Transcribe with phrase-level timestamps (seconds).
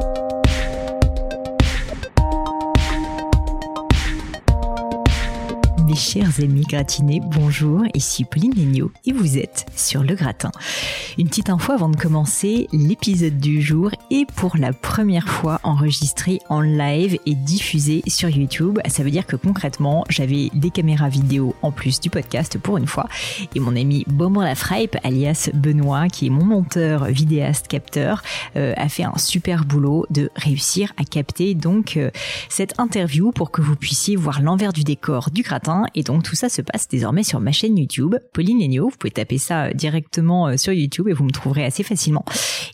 [0.00, 0.27] thank you
[5.98, 8.52] chers amis gratinés, bonjour, ici Pauline
[9.04, 10.52] et vous êtes sur le gratin.
[11.18, 16.38] Une petite info avant de commencer, l'épisode du jour est pour la première fois enregistré
[16.48, 18.78] en live et diffusé sur YouTube.
[18.86, 22.86] Ça veut dire que concrètement, j'avais des caméras vidéo en plus du podcast pour une
[22.86, 23.08] fois
[23.56, 28.22] et mon ami Beaumont Lafrape, alias Benoît, qui est mon monteur, vidéaste, capteur,
[28.54, 32.10] euh, a fait un super boulot de réussir à capter donc euh,
[32.48, 36.34] cette interview pour que vous puissiez voir l'envers du décor du gratin et donc tout
[36.34, 38.88] ça se passe désormais sur ma chaîne YouTube, Pauline Legno.
[38.88, 42.24] Vous pouvez taper ça euh, directement euh, sur YouTube et vous me trouverez assez facilement.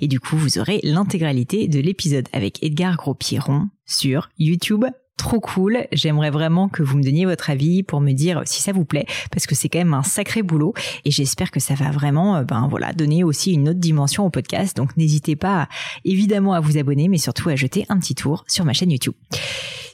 [0.01, 4.85] Et du coup, vous aurez l'intégralité de l'épisode avec Edgar Gros-Pierron sur YouTube
[5.17, 5.87] trop cool.
[5.93, 9.07] J'aimerais vraiment que vous me donniez votre avis pour me dire si ça vous plaît,
[9.31, 12.43] parce que c'est quand même un sacré boulot et j'espère que ça va vraiment, euh,
[12.43, 14.77] ben voilà, donner aussi une autre dimension au podcast.
[14.77, 15.69] Donc n'hésitez pas
[16.05, 19.15] évidemment à vous abonner, mais surtout à jeter un petit tour sur ma chaîne YouTube.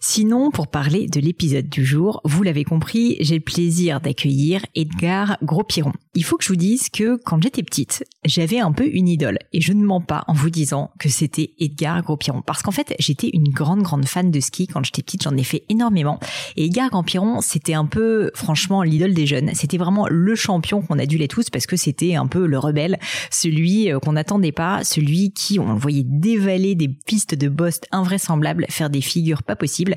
[0.02, 5.36] Sinon, pour parler de l'épisode du jour, vous l'avez compris, j'ai le plaisir d'accueillir Edgar
[5.42, 5.92] Gros-Piron.
[6.14, 9.38] Il faut que je vous dise que quand j'étais petite, j'avais un peu une idole.
[9.52, 12.40] Et je ne mens pas en vous disant que c'était Edgar Gros-Piron.
[12.40, 14.66] Parce qu'en fait, j'étais une grande grande fan de ski.
[14.66, 16.18] Quand j'étais petite, j'en ai fait énormément.
[16.56, 20.98] Et Edgar Gros-Piron, c'était un peu franchement l'idole des jeunes, c'était vraiment le champion qu'on
[20.98, 22.98] adulait tous parce que c'était un peu le rebelle,
[23.30, 27.80] celui euh, qu'on n'attendait pas, celui qui on le voyait dévaler des pistes de boss
[27.92, 29.89] invraisemblables, faire des figures pas possibles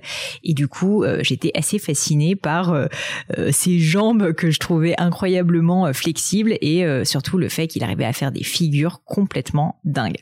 [0.43, 2.87] et du coup, euh, j'étais assez fascinée par euh,
[3.37, 8.13] euh, ses jambes que je trouvais incroyablement flexibles et surtout le fait qu'il arrivait à
[8.13, 10.19] faire des figures complètement dingues.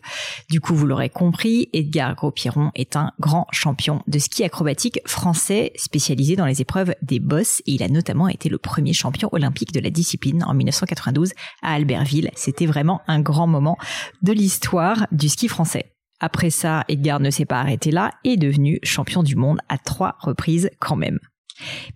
[0.49, 5.71] Du coup, vous l'aurez compris, Edgar Gros-Piron est un grand champion de ski acrobatique français
[5.75, 9.71] spécialisé dans les épreuves des bosses et il a notamment été le premier champion olympique
[9.71, 12.31] de la discipline en 1992 à Albertville.
[12.35, 13.77] C'était vraiment un grand moment
[14.21, 15.91] de l'histoire du ski français.
[16.21, 19.77] Après ça, Edgar ne s'est pas arrêté là et est devenu champion du monde à
[19.77, 21.19] trois reprises quand même.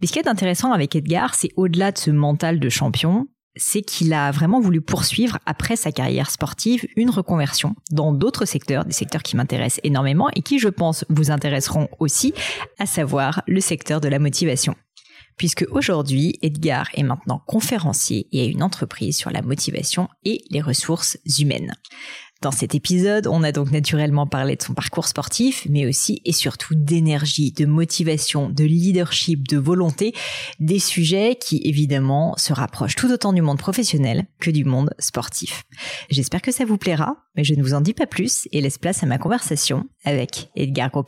[0.02, 3.84] Mais ce qui est intéressant avec Edgar, c'est au-delà de ce mental de champion, c'est
[3.84, 8.92] qu'il a vraiment voulu poursuivre après sa carrière sportive une reconversion dans d'autres secteurs, des
[8.92, 12.34] secteurs qui m'intéressent énormément et qui, je pense, vous intéresseront aussi,
[12.80, 14.76] à savoir le secteur de la motivation.
[15.38, 20.62] Puisque aujourd'hui, Edgar est maintenant conférencier et a une entreprise sur la motivation et les
[20.62, 21.74] ressources humaines.
[22.46, 26.32] Dans cet épisode, on a donc naturellement parlé de son parcours sportif, mais aussi et
[26.32, 30.14] surtout d'énergie, de motivation, de leadership, de volonté,
[30.60, 35.64] des sujets qui évidemment se rapprochent tout autant du monde professionnel que du monde sportif.
[36.12, 38.78] J'espère que ça vous plaira, mais je ne vous en dis pas plus et laisse
[38.78, 41.04] place à ma conversation avec Edgar gros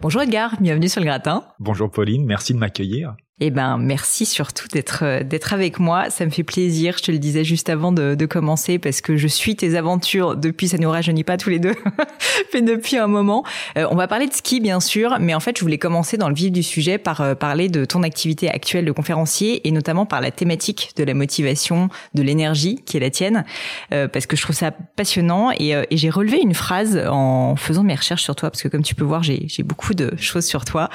[0.00, 1.44] Bonjour Edgar, bienvenue sur le gratin.
[1.60, 3.14] Bonjour Pauline, merci de m'accueillir.
[3.42, 6.10] Eh ben, merci surtout d'être euh, d'être avec moi.
[6.10, 6.96] Ça me fait plaisir.
[6.98, 10.36] Je te le disais juste avant de, de commencer parce que je suis tes aventures
[10.36, 10.68] depuis.
[10.68, 11.74] Ça nous rajeunit pas tous les deux,
[12.54, 13.42] mais depuis un moment.
[13.78, 16.28] Euh, on va parler de ski bien sûr, mais en fait, je voulais commencer dans
[16.28, 20.04] le vif du sujet par euh, parler de ton activité actuelle de conférencier et notamment
[20.04, 23.44] par la thématique de la motivation, de l'énergie qui est la tienne,
[23.88, 27.94] parce que je trouve ça passionnant et, et j'ai relevé une phrase en faisant mes
[27.94, 30.64] recherches sur toi parce que comme tu peux voir, j'ai j'ai beaucoup de choses sur
[30.64, 30.90] toi.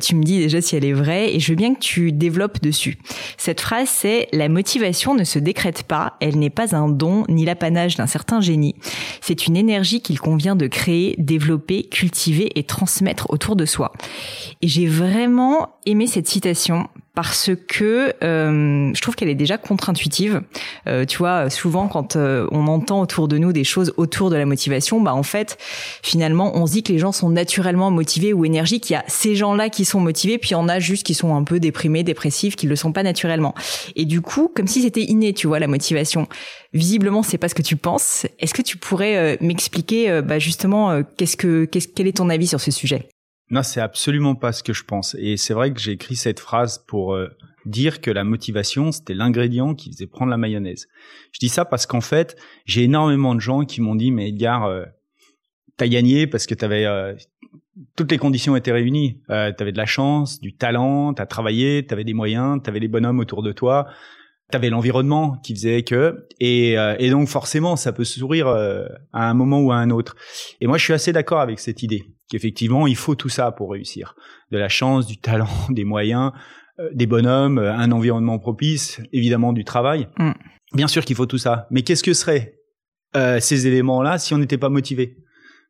[0.00, 2.98] tu me dis déjà si elle est vraie et je veux bien tu développes dessus.
[3.38, 7.44] Cette phrase, c'est la motivation ne se décrète pas, elle n'est pas un don ni
[7.44, 8.74] l'apanage d'un certain génie.
[9.20, 13.92] C'est une énergie qu'il convient de créer, développer, cultiver et transmettre autour de soi.
[14.62, 20.42] Et j'ai vraiment aimé cette citation parce que euh, je trouve qu'elle est déjà contre-intuitive.
[20.86, 24.36] Euh, tu vois, souvent quand euh, on entend autour de nous des choses autour de
[24.36, 25.56] la motivation, bah en fait,
[26.02, 28.90] finalement, on se dit que les gens sont naturellement motivés ou énergiques.
[28.90, 31.14] Il y a ces gens-là qui sont motivés, puis il y en a juste qui
[31.14, 33.54] sont un peu déprimés, dépressifs, qui le sont pas naturellement.
[33.96, 36.28] Et du coup, comme si c'était inné, tu vois, la motivation.
[36.74, 38.26] Visiblement, c'est pas ce que tu penses.
[38.40, 42.60] Est-ce que tu pourrais m'expliquer, bah justement, qu'est-ce que, qu'est-ce, quel est ton avis sur
[42.60, 43.08] ce sujet?
[43.48, 45.14] Non, c'est absolument pas ce que je pense.
[45.18, 47.28] Et c'est vrai que j'ai écrit cette phrase pour euh,
[47.64, 50.88] dire que la motivation, c'était l'ingrédient qui faisait prendre la mayonnaise.
[51.32, 54.64] Je dis ça parce qu'en fait, j'ai énormément de gens qui m'ont dit, mais Edgar,
[54.64, 54.84] euh,
[55.76, 57.14] t'as gagné parce que t'avais euh,
[57.94, 59.20] toutes les conditions étaient réunies.
[59.28, 63.42] T'avais de la chance, du talent, t'as travaillé, t'avais des moyens, t'avais les bonhommes autour
[63.42, 63.86] de toi.
[64.50, 69.60] T'avais l'environnement qui faisait que et, et donc forcément ça peut sourire à un moment
[69.60, 70.16] ou à un autre.
[70.62, 73.70] Et moi je suis assez d'accord avec cette idée qu'effectivement, il faut tout ça pour
[73.72, 74.14] réussir.
[74.50, 76.32] De la chance, du talent, des moyens,
[76.78, 80.08] euh, des bonhommes, euh, un environnement propice, évidemment du travail.
[80.18, 80.32] Mm.
[80.74, 81.66] Bien sûr qu'il faut tout ça.
[81.70, 82.58] Mais qu'est-ce que seraient
[83.14, 85.16] euh, ces éléments-là si on n'était pas motivé?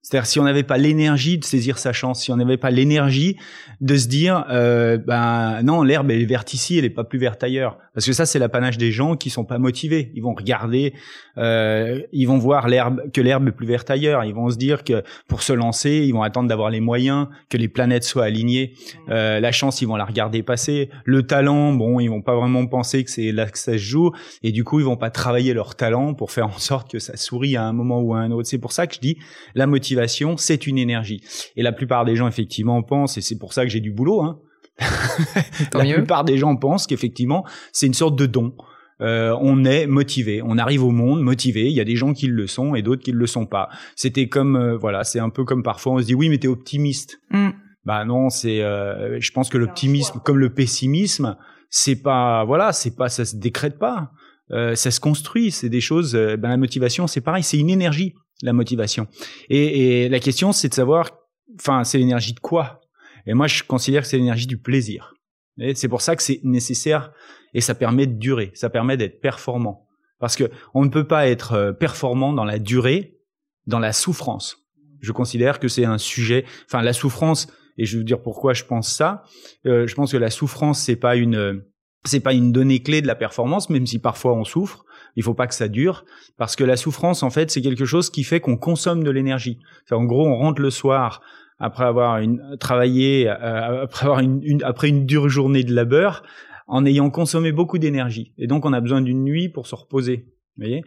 [0.07, 3.37] C'est-à-dire si on n'avait pas l'énergie de saisir sa chance, si on n'avait pas l'énergie
[3.81, 7.19] de se dire, euh, ben non, l'herbe elle est verte ici, elle est pas plus
[7.19, 7.77] verte ailleurs.
[7.93, 10.13] Parce que ça c'est l'apanage des gens qui sont pas motivés.
[10.15, 10.95] Ils vont regarder,
[11.39, 14.23] euh, ils vont voir l'herbe que l'herbe est plus verte ailleurs.
[14.23, 17.57] Ils vont se dire que pour se lancer, ils vont attendre d'avoir les moyens, que
[17.57, 18.75] les planètes soient alignées.
[19.09, 20.89] Euh, la chance, ils vont la regarder passer.
[21.05, 24.13] Le talent, bon, ils vont pas vraiment penser que c'est là que ça se joue,
[24.45, 27.17] et du coup ils vont pas travailler leur talent pour faire en sorte que ça
[27.17, 28.47] sourit à un moment ou à un autre.
[28.49, 29.19] C'est pour ça que je dis
[29.57, 29.96] la motivation
[30.37, 31.23] c'est une énergie.
[31.57, 34.23] Et la plupart des gens, effectivement, pensent, et c'est pour ça que j'ai du boulot,
[34.23, 34.41] hein.
[35.73, 38.55] la plupart des gens pensent qu'effectivement, c'est une sorte de don.
[39.03, 41.67] Euh, on est motivé, on arrive au monde motivé.
[41.67, 43.69] Il y a des gens qui le sont et d'autres qui ne le sont pas.
[43.95, 46.49] C'était comme euh, voilà, c'est un peu comme parfois on se dit oui, mais t'es
[46.49, 47.21] optimiste.
[47.31, 47.51] Mm.
[47.85, 48.63] Bah non, c'est.
[48.63, 51.37] Euh, je pense que l'optimisme, comme le pessimisme,
[51.69, 54.11] c'est pas voilà, c'est pas ça se décrète pas.
[54.51, 55.51] ça se construit.
[55.51, 56.15] C'est des choses.
[56.15, 59.07] ben la motivation, c'est pareil, c'est une énergie la motivation.
[59.49, 61.11] Et, et la question, c'est de savoir,
[61.59, 62.81] enfin, c'est l'énergie de quoi?
[63.27, 65.15] Et moi, je considère que c'est l'énergie du plaisir.
[65.59, 67.13] Et c'est pour ça que c'est nécessaire
[67.55, 69.87] et ça permet de durer, ça permet d'être performant.
[70.19, 73.19] Parce que on ne peut pas être euh, performant dans la durée,
[73.67, 74.57] dans la souffrance.
[75.01, 78.55] Je considère que c'est un sujet, enfin la souffrance, et je vais vous dire pourquoi
[78.55, 79.25] je pense ça.
[79.67, 81.63] Euh, je pense que la souffrance c'est pas une,
[82.05, 84.86] c'est pas une donnée clé de la performance, même si parfois on souffre
[85.17, 86.05] il faut pas que ça dure
[86.37, 89.59] parce que la souffrance en fait c'est quelque chose qui fait qu'on consomme de l'énergie.
[89.91, 91.23] En gros, on rentre le soir
[91.59, 96.23] après avoir une, travaillé euh, après avoir une, après une dure journée de labeur
[96.69, 100.27] en ayant consommé beaucoup d'énergie et donc on a besoin d'une nuit pour se reposer.
[100.57, 100.85] Vous voyez?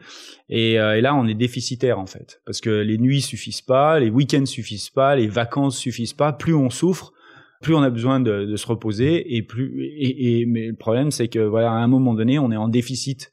[0.50, 4.00] Et, euh, et, là, on est déficitaire en fait, parce que les nuits suffisent pas,
[4.00, 6.34] les week-ends suffisent pas, les vacances suffisent pas.
[6.34, 7.14] Plus on souffre,
[7.62, 9.86] plus on a besoin de, de se reposer, et plus.
[10.00, 12.68] Et, et, mais le problème, c'est que voilà, à un moment donné, on est en
[12.68, 13.32] déficit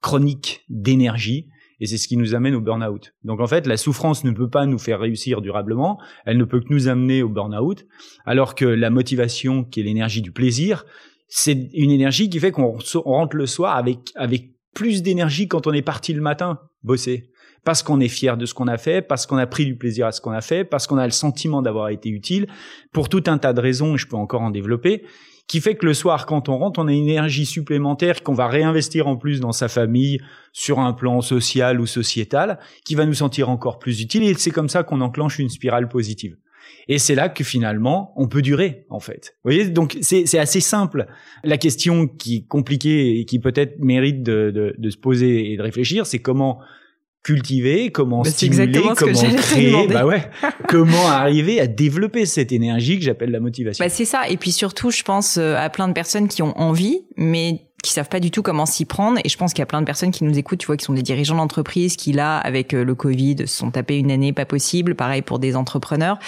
[0.00, 1.48] chronique d'énergie
[1.80, 3.14] et c'est ce qui nous amène au burn-out.
[3.24, 6.60] Donc en fait, la souffrance ne peut pas nous faire réussir durablement, elle ne peut
[6.60, 7.86] que nous amener au burn-out,
[8.26, 10.84] alors que la motivation, qui est l'énergie du plaisir,
[11.28, 15.72] c'est une énergie qui fait qu'on rentre le soir avec avec plus d'énergie quand on
[15.72, 17.30] est parti le matin bosser.
[17.62, 20.06] Parce qu'on est fier de ce qu'on a fait, parce qu'on a pris du plaisir
[20.06, 22.46] à ce qu'on a fait, parce qu'on a le sentiment d'avoir été utile,
[22.90, 25.04] pour tout un tas de raisons, je peux encore en développer,
[25.50, 28.46] qui fait que le soir, quand on rentre, on a une énergie supplémentaire qu'on va
[28.46, 30.20] réinvestir en plus dans sa famille,
[30.52, 34.22] sur un plan social ou sociétal, qui va nous sentir encore plus utile.
[34.22, 36.36] Et c'est comme ça qu'on enclenche une spirale positive.
[36.86, 39.34] Et c'est là que finalement, on peut durer, en fait.
[39.42, 41.08] Vous voyez, donc c'est assez simple.
[41.42, 45.56] La question qui est compliquée et qui peut-être mérite de, de, de se poser et
[45.56, 46.60] de réfléchir, c'est comment
[47.22, 50.30] cultiver, comment bah, stimuler, comment créer, bah ouais,
[50.68, 53.84] comment arriver à développer cette énergie que j'appelle la motivation.
[53.84, 54.28] Bah c'est ça.
[54.28, 57.92] Et puis surtout, je pense euh, à plein de personnes qui ont envie, mais qui
[57.92, 59.18] savent pas du tout comment s'y prendre.
[59.24, 60.84] Et je pense qu'il y a plein de personnes qui nous écoutent, tu vois, qui
[60.84, 64.32] sont des dirigeants d'entreprise, qui là, avec euh, le Covid, se sont tapés une année
[64.32, 64.94] pas possible.
[64.94, 66.18] Pareil pour des entrepreneurs.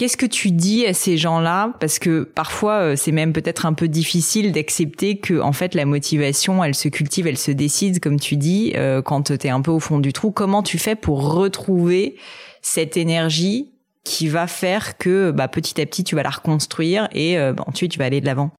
[0.00, 1.74] Qu'est-ce que tu dis à ces gens-là?
[1.78, 5.84] Parce que parfois, euh, c'est même peut-être un peu difficile d'accepter que, en fait, la
[5.84, 9.60] motivation, elle se cultive, elle se décide, comme tu dis, euh, quand tu es un
[9.60, 10.30] peu au fond du trou.
[10.30, 12.16] Comment tu fais pour retrouver
[12.62, 17.38] cette énergie qui va faire que, bah, petit à petit, tu vas la reconstruire et
[17.38, 18.52] euh, bah, ensuite, tu vas aller de l'avant?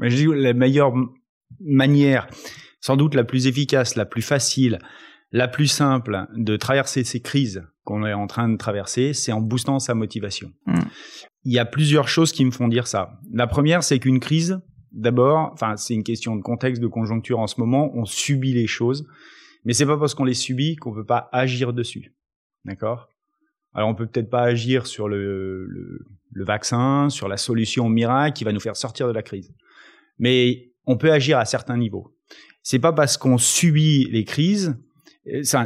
[0.00, 0.94] Je dis la meilleure
[1.60, 2.26] manière,
[2.80, 4.80] sans doute la plus efficace, la plus facile,
[5.30, 9.40] la plus simple de traverser ces crises qu'on est en train de traverser, c'est en
[9.40, 10.52] boostant sa motivation.
[10.66, 10.80] Mm.
[11.44, 13.18] Il y a plusieurs choses qui me font dire ça.
[13.32, 14.60] La première, c'est qu'une crise,
[14.92, 18.66] d'abord, enfin, c'est une question de contexte, de conjoncture en ce moment, on subit les
[18.66, 19.06] choses,
[19.64, 22.14] mais c'est pas parce qu'on les subit qu'on peut pas agir dessus.
[22.66, 23.08] D'accord?
[23.72, 28.36] Alors on peut peut-être pas agir sur le, le, le vaccin, sur la solution miracle
[28.36, 29.54] qui va nous faire sortir de la crise.
[30.18, 32.14] Mais on peut agir à certains niveaux.
[32.62, 34.76] C'est pas parce qu'on subit les crises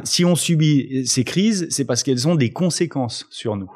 [0.04, 3.71] si on subit ces crises, c'est parce qu'elles ont des conséquences sur nous.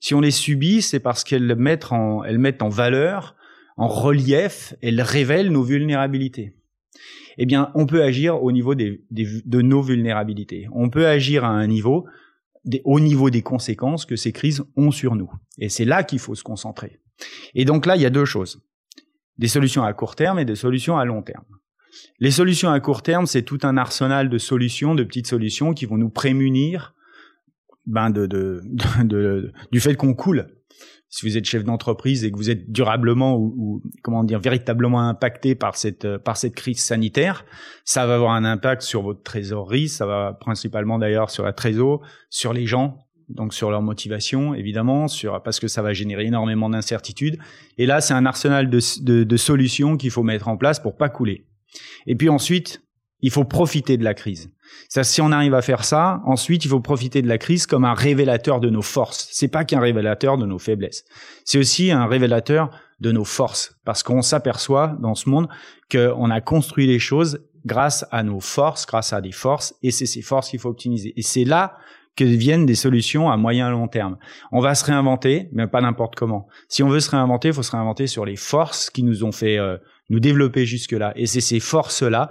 [0.00, 3.36] Si on les subit, c'est parce qu'elles mettent en, valeur,
[3.76, 6.54] en relief, elles révèlent nos vulnérabilités.
[7.36, 10.68] Eh bien, on peut agir au niveau des, de nos vulnérabilités.
[10.72, 12.06] On peut agir à un niveau,
[12.84, 15.30] au niveau des conséquences que ces crises ont sur nous.
[15.58, 17.00] Et c'est là qu'il faut se concentrer.
[17.54, 18.62] Et donc là, il y a deux choses.
[19.38, 21.44] Des solutions à court terme et des solutions à long terme.
[22.20, 25.86] Les solutions à court terme, c'est tout un arsenal de solutions, de petites solutions qui
[25.86, 26.94] vont nous prémunir
[27.86, 30.48] ben du fait qu'on coule.
[31.10, 35.54] Si vous êtes chef d'entreprise et que vous êtes durablement ou, comment dire véritablement impacté
[35.54, 37.46] par cette crise sanitaire,
[37.86, 42.02] ça va avoir un impact sur votre trésorerie, ça va principalement d'ailleurs sur la trésor,
[42.28, 42.98] sur les gens,
[43.30, 45.06] donc sur leur motivation évidemment,
[45.42, 47.38] parce que ça va générer énormément d'incertitudes.
[47.78, 50.98] Et là, c'est un arsenal de, de, de solutions qu'il faut mettre en place pour
[50.98, 51.47] pas couler.
[52.06, 52.82] Et puis ensuite,
[53.20, 54.52] Il faut profiter de la crise.
[54.88, 57.94] Si on arrive à faire ça, ensuite, il faut profiter de la crise comme un
[57.94, 59.28] révélateur de nos forces.
[59.32, 61.04] C'est pas qu'un révélateur de nos faiblesses.
[61.44, 62.70] C'est aussi un révélateur
[63.00, 63.76] de nos forces.
[63.84, 65.48] Parce qu'on s'aperçoit dans ce monde
[65.90, 70.06] qu'on a construit les choses grâce à nos forces, grâce à des forces, et c'est
[70.06, 71.12] ces forces qu'il faut optimiser.
[71.16, 71.76] Et c'est là
[72.14, 74.16] que viennent des solutions à moyen et long terme.
[74.52, 76.46] On va se réinventer, mais pas n'importe comment.
[76.68, 79.32] Si on veut se réinventer, il faut se réinventer sur les forces qui nous ont
[79.32, 79.76] fait euh,
[80.08, 81.12] nous développer jusque-là.
[81.16, 82.28] Et c'est ces forces-là,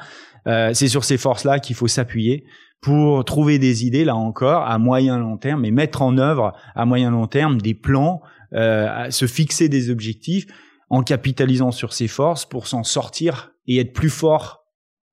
[0.48, 2.46] euh, c'est sur ces forces-là qu'il faut s'appuyer
[2.82, 6.86] pour trouver des idées, là encore, à moyen long terme, et mettre en œuvre à
[6.86, 8.22] moyen long terme des plans,
[8.54, 10.46] euh, se fixer des objectifs
[10.90, 14.64] en capitalisant sur ces forces pour s'en sortir et être plus fort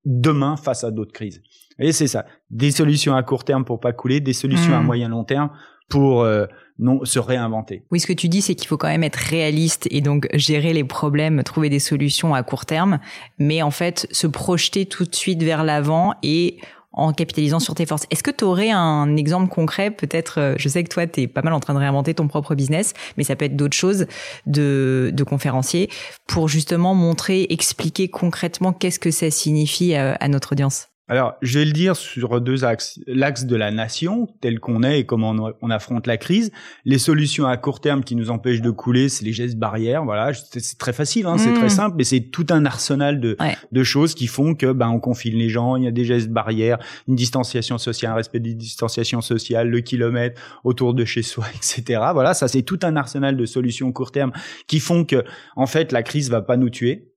[0.05, 1.41] demain face à d'autres crises.
[1.79, 2.25] Et c'est ça.
[2.49, 4.85] Des solutions à court terme pour pas couler, des solutions à hmm.
[4.85, 5.49] moyen long terme
[5.89, 6.45] pour euh,
[6.79, 7.83] non se réinventer.
[7.91, 10.73] Oui, ce que tu dis, c'est qu'il faut quand même être réaliste et donc gérer
[10.73, 12.99] les problèmes, trouver des solutions à court terme,
[13.39, 16.57] mais en fait se projeter tout de suite vers l'avant et
[16.95, 18.05] en capitalisant sur tes forces.
[18.09, 19.91] Est-ce que tu aurais un exemple concret?
[19.91, 22.27] Peut-être, euh, je sais que toi, tu es pas mal en train de réinventer ton
[22.27, 24.07] propre business, mais ça peut être d'autres choses
[24.45, 25.89] de, de conférencier
[26.25, 30.87] pour justement montrer, expliquer concrètement qu'est-ce que ça signifie à, à notre audience.
[31.07, 32.99] Alors, je vais le dire sur deux axes.
[33.05, 36.51] L'axe de la nation, tel qu'on est et comment on, affronte la crise.
[36.83, 40.03] Les solutions à court terme qui nous empêchent de couler, c'est les gestes barrières.
[40.03, 41.69] Voilà, c'est très facile, hein, c'est très mmh.
[41.69, 43.37] simple, mais c'est tout un arsenal de,
[43.71, 45.75] de choses qui font que ben on confine les gens.
[45.75, 49.81] Il y a des gestes barrières, une distanciation sociale, un respect des distanciations sociales, le
[49.81, 52.01] kilomètre autour de chez soi, etc.
[52.13, 54.31] Voilà, ça c'est tout un arsenal de solutions court terme
[54.65, 55.23] qui font que
[55.55, 57.11] en fait la crise va pas nous tuer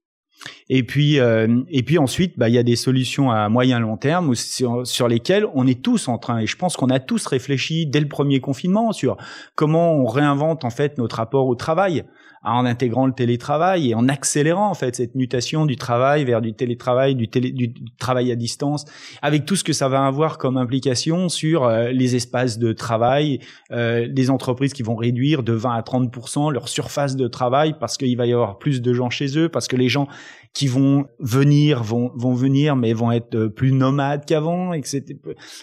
[0.68, 3.96] et puis, euh, et puis ensuite, bah, il y a des solutions à moyen long
[3.96, 6.40] terme sur, lesquelles on est tous en train.
[6.40, 9.16] Et je pense qu'on a tous réfléchi dès le premier confinement sur
[9.54, 12.04] comment on réinvente en fait notre rapport au travail
[12.44, 16.54] en intégrant le télétravail et en accélérant en fait cette mutation du travail vers du
[16.54, 18.84] télétravail, du, télé, du travail à distance,
[19.22, 23.40] avec tout ce que ça va avoir comme implication sur euh, les espaces de travail,
[23.72, 27.96] euh, des entreprises qui vont réduire de 20 à 30% leur surface de travail parce
[27.96, 30.08] qu'il va y avoir plus de gens chez eux, parce que les gens
[30.52, 34.82] qui vont venir vont vont venir mais vont être euh, plus nomades qu'avant et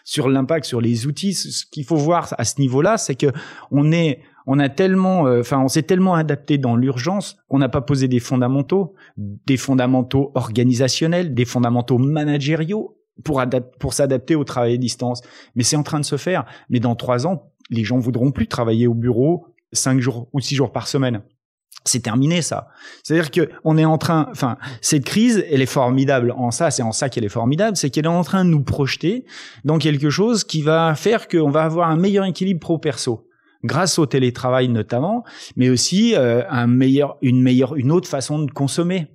[0.03, 3.27] sur l'impact sur les outils ce qu'il faut voir à ce niveau-là c'est que
[3.71, 7.69] on est on a tellement, euh, enfin, on s'est tellement adapté dans l'urgence qu'on n'a
[7.69, 13.43] pas posé des fondamentaux, des fondamentaux organisationnels, des fondamentaux managériaux pour,
[13.79, 15.21] pour s'adapter au travail à distance.
[15.55, 16.45] Mais c'est en train de se faire.
[16.69, 20.55] Mais dans trois ans, les gens voudront plus travailler au bureau cinq jours ou six
[20.55, 21.23] jours par semaine.
[21.87, 22.69] C'est terminé ça.
[23.03, 26.81] C'est-à-dire que on est en train, enfin, cette crise, elle est formidable en ça, c'est
[26.81, 29.25] en ça qu'elle est formidable, c'est qu'elle est en train de nous projeter
[29.65, 33.27] dans quelque chose qui va faire qu'on va avoir un meilleur équilibre pro-perso
[33.65, 35.23] grâce au télétravail notamment,
[35.55, 39.07] mais aussi euh, un meilleur, une meilleure, une autre façon de consommer,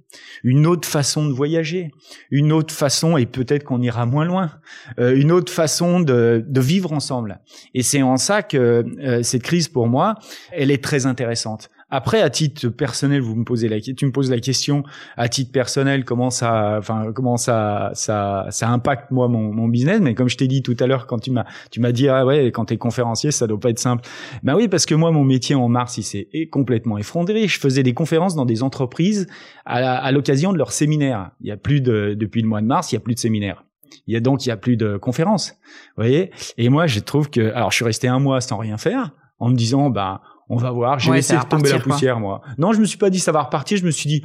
[0.43, 1.93] une autre façon de voyager,
[2.31, 4.51] une autre façon, et peut-être qu'on ira moins loin,
[4.99, 7.41] euh, une autre façon de, de, vivre ensemble.
[7.75, 10.17] Et c'est en ça que euh, cette crise, pour moi,
[10.53, 11.71] elle est très intéressante.
[11.91, 14.85] Après, à titre personnel, vous me posez la, tu me poses la question
[15.17, 20.01] à titre personnel, comment ça, enfin, comment ça, ça, ça impacte moi mon, mon business?
[20.01, 22.25] Mais comme je t'ai dit tout à l'heure, quand tu m'as, tu m'as dit ah
[22.25, 24.05] ouais, quand t'es conférencier, ça doit pas être simple.
[24.43, 27.49] Ben oui, parce que moi, mon métier en mars, il s'est complètement effondré.
[27.49, 29.27] Je faisais des conférences dans des entreprises
[29.65, 31.31] à, l'occasion de leurs séminaires.
[31.41, 33.21] Il y a plus de, depuis le mois de mars, il y a plus de
[33.21, 33.65] séminaires.
[34.07, 35.53] Il y a donc il y a plus de conférences,
[35.97, 36.31] vous voyez?
[36.57, 39.49] Et moi, je trouve que, alors, je suis resté un mois sans rien faire, en
[39.49, 40.99] me disant, bah, on va voir.
[40.99, 42.43] J'ai laissé tomber la poussière, moi.
[42.59, 43.79] Non, je me suis pas dit ça va repartir.
[43.79, 44.23] Je me suis dit,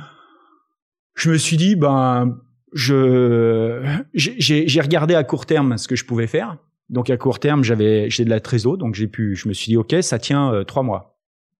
[1.13, 2.37] je me suis dit, ben,
[2.73, 3.81] je,
[4.13, 6.57] j'ai regardé à court terme ce que je pouvais faire.
[6.89, 9.69] Donc à court terme, j'avais, j'ai de la trésor, donc j'ai pu, je me suis
[9.69, 11.17] dit, ok, ça tient euh, trois mois,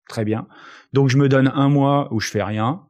[0.07, 0.47] très bien.
[0.93, 2.83] Donc je me donne un mois où je fais rien,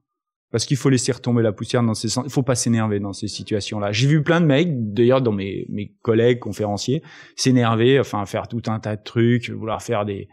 [0.51, 3.29] parce qu'il faut laisser retomber la poussière dans ces, il faut pas s'énerver dans ces
[3.29, 3.93] situations-là.
[3.93, 7.03] J'ai vu plein de mecs, d'ailleurs dans mes mes collègues conférenciers,
[7.37, 10.27] s'énerver, enfin faire tout un tas de trucs, vouloir faire des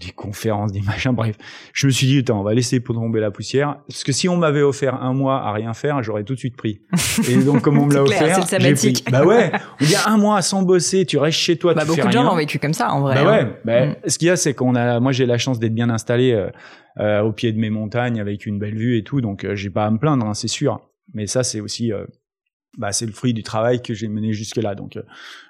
[0.00, 1.36] des conférences, des machins, bref.
[1.72, 3.78] Je me suis dit, attends, on va laisser pour tomber la poussière.
[3.88, 6.56] Parce que si on m'avait offert un mois à rien faire, j'aurais tout de suite
[6.56, 6.80] pris.
[7.28, 9.04] Et donc, comme on me l'a offert, j'ai pris.
[9.10, 9.52] Bah ouais.
[9.80, 12.06] Il y a un mois sans bosser, tu restes chez toi, bah, tu beaucoup fais
[12.08, 13.14] de gens l'ont vécu comme ça, en vrai.
[13.14, 13.40] Bah ouais.
[13.40, 13.56] Hein.
[13.64, 13.96] Bah, mm.
[14.06, 16.50] Ce qu'il y a, c'est qu'on a, moi, j'ai la chance d'être bien installé, euh,
[16.98, 19.20] euh, au pied de mes montagnes avec une belle vue et tout.
[19.20, 20.80] Donc, euh, j'ai pas à me plaindre, hein, c'est sûr.
[21.12, 21.92] Mais ça, c'est aussi,
[22.78, 25.02] bah, c'est le fruit du travail que j'ai mené jusque là donc euh,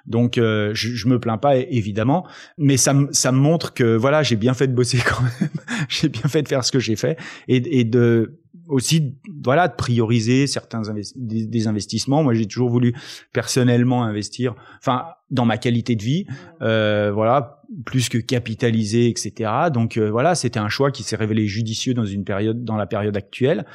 [0.05, 2.27] donc euh, je, je me plains pas évidemment.
[2.57, 5.49] Mais ça ça me montre que voilà j'ai bien fait de bosser quand même.
[5.89, 7.17] J'ai bien fait de faire ce que j'ai fait
[7.47, 10.81] et, et de aussi voilà de prioriser certains
[11.15, 12.23] des, investissements.
[12.23, 12.93] Moi, j'ai toujours voulu
[13.33, 16.27] personnellement investir, enfin dans ma qualité de vie,
[16.61, 19.51] euh, voilà, plus que capitaliser, etc.
[19.73, 22.85] Donc euh, voilà, c'était un choix qui s'est révélé judicieux dans une période, dans la
[22.85, 23.65] période actuelle,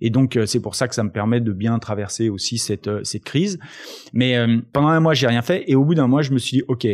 [0.00, 2.88] et donc euh, c'est pour ça que ça me permet de bien traverser aussi cette
[2.88, 3.58] euh, cette crise.
[4.12, 4.36] Mais
[4.72, 6.62] pendant un mois, j'ai rien fait, et au bout d'un mois, je me suis dit,
[6.68, 6.86] ok,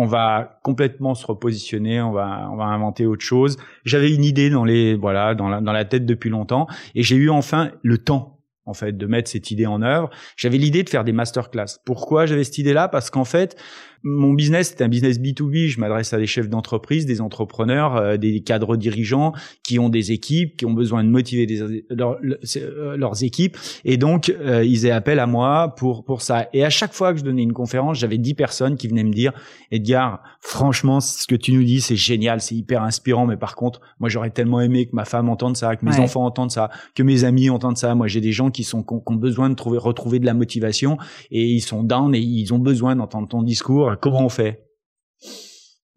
[0.00, 3.58] on va complètement se repositionner, on va on va inventer autre chose.
[3.84, 7.16] J'avais une idée dans les voilà dans la, dans la tête depuis longtemps et j'ai
[7.16, 10.08] eu enfin le temps en fait de mettre cette idée en œuvre.
[10.36, 11.76] J'avais l'idée de faire des masterclass.
[11.84, 12.88] Pourquoi j'avais cette idée-là?
[12.88, 13.60] Parce qu'en fait,
[14.02, 15.68] mon business c'est un business B2B.
[15.68, 20.12] Je m'adresse à des chefs d'entreprise, des entrepreneurs, euh, des cadres dirigeants qui ont des
[20.12, 24.90] équipes, qui ont besoin de motiver des, euh, leurs équipes, et donc euh, ils aient
[24.90, 26.48] appel à moi pour pour ça.
[26.52, 29.12] Et à chaque fois que je donnais une conférence, j'avais dix personnes qui venaient me
[29.12, 29.32] dire
[29.70, 33.80] Edgar, franchement, ce que tu nous dis, c'est génial, c'est hyper inspirant, mais par contre,
[33.98, 37.02] moi j'aurais tellement aimé que ma femme entende ça, que mes enfants entendent ça, que
[37.02, 37.94] mes amis entendent ça.
[37.94, 40.96] Moi, j'ai des gens qui sont qui ont besoin de trouver retrouver de la motivation
[41.30, 44.64] et ils sont down et ils ont besoin d'entendre ton discours comment on fait?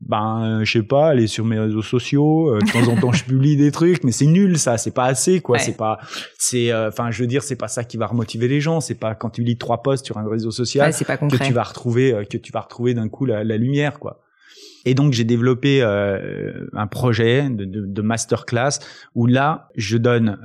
[0.08, 3.24] Ben je sais pas aller sur mes réseaux sociaux euh, de temps en temps je
[3.24, 5.98] publie des trucs mais c'est nul ça c'est pas assez quoi c'est pas
[6.38, 8.96] c'est euh, enfin je veux dire c'est pas ça qui va remotiver les gens c'est
[8.96, 12.26] pas quand tu lis trois posts sur un réseau social que tu vas retrouver euh,
[12.26, 14.20] que tu vas retrouver d'un coup la, lumière quoi.
[14.86, 18.80] Et donc j'ai développé un projet de, de, de, masterclass
[19.16, 20.38] où là je donne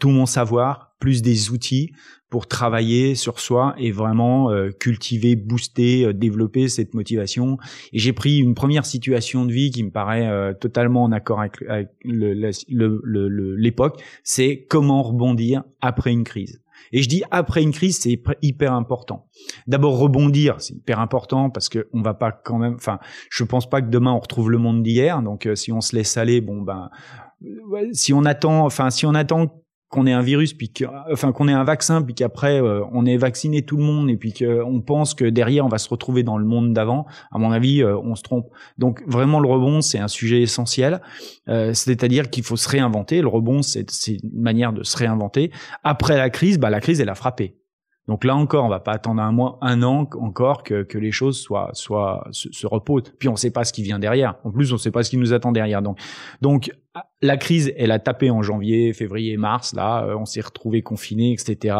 [0.00, 1.92] tout mon savoir plus des outils
[2.34, 7.58] pour travailler sur soi et vraiment euh, cultiver, booster, euh, développer cette motivation.
[7.92, 11.40] Et j'ai pris une première situation de vie qui me paraît euh, totalement en accord
[11.40, 11.62] avec,
[12.02, 16.60] l'époque, c'est comment rebondir après une crise.
[16.90, 19.28] Et je dis après une crise, c'est hyper important.
[19.68, 22.74] D'abord rebondir, c'est hyper important parce que on va pas quand même.
[22.74, 22.98] Enfin,
[23.30, 25.22] je pense pas que demain on retrouve le monde d'hier.
[25.22, 26.90] Donc si on se laisse aller, bon ben,
[27.92, 29.63] si on attend, enfin si on attend
[29.94, 33.06] qu'on ait un virus puis que, enfin qu'on ait un vaccin puis qu'après euh, on
[33.06, 36.24] ait vacciné tout le monde et puis qu'on pense que derrière on va se retrouver
[36.24, 38.48] dans le monde d'avant à mon avis euh, on se trompe.
[38.76, 41.00] Donc vraiment le rebond c'est un sujet essentiel.
[41.48, 43.20] Euh, c'est-à-dire qu'il faut se réinventer.
[43.20, 45.52] Le rebond c'est une manière de se réinventer.
[45.84, 47.54] Après la crise bah la crise elle a frappé
[48.06, 51.12] donc là encore, on va pas attendre un mois, un an encore que, que les
[51.12, 53.04] choses soient, soient se, se reposent.
[53.18, 54.34] Puis on ne sait pas ce qui vient derrière.
[54.44, 55.80] En plus, on sait pas ce qui nous attend derrière.
[55.80, 55.98] Donc,
[56.42, 56.70] donc
[57.22, 59.74] la crise, elle a tapé en janvier, février, mars.
[59.74, 61.76] Là, euh, on s'est retrouvé confiné, etc.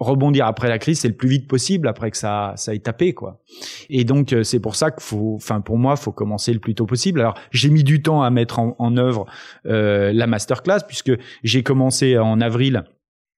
[0.00, 3.14] Rebondir après la crise, c'est le plus vite possible après que ça, ça ait tapé,
[3.14, 3.40] quoi.
[3.88, 6.74] Et donc, euh, c'est pour ça qu'il faut, enfin, pour moi, faut commencer le plus
[6.74, 7.20] tôt possible.
[7.20, 9.24] Alors, j'ai mis du temps à mettre en, en œuvre
[9.66, 12.84] euh, la masterclass puisque j'ai commencé en avril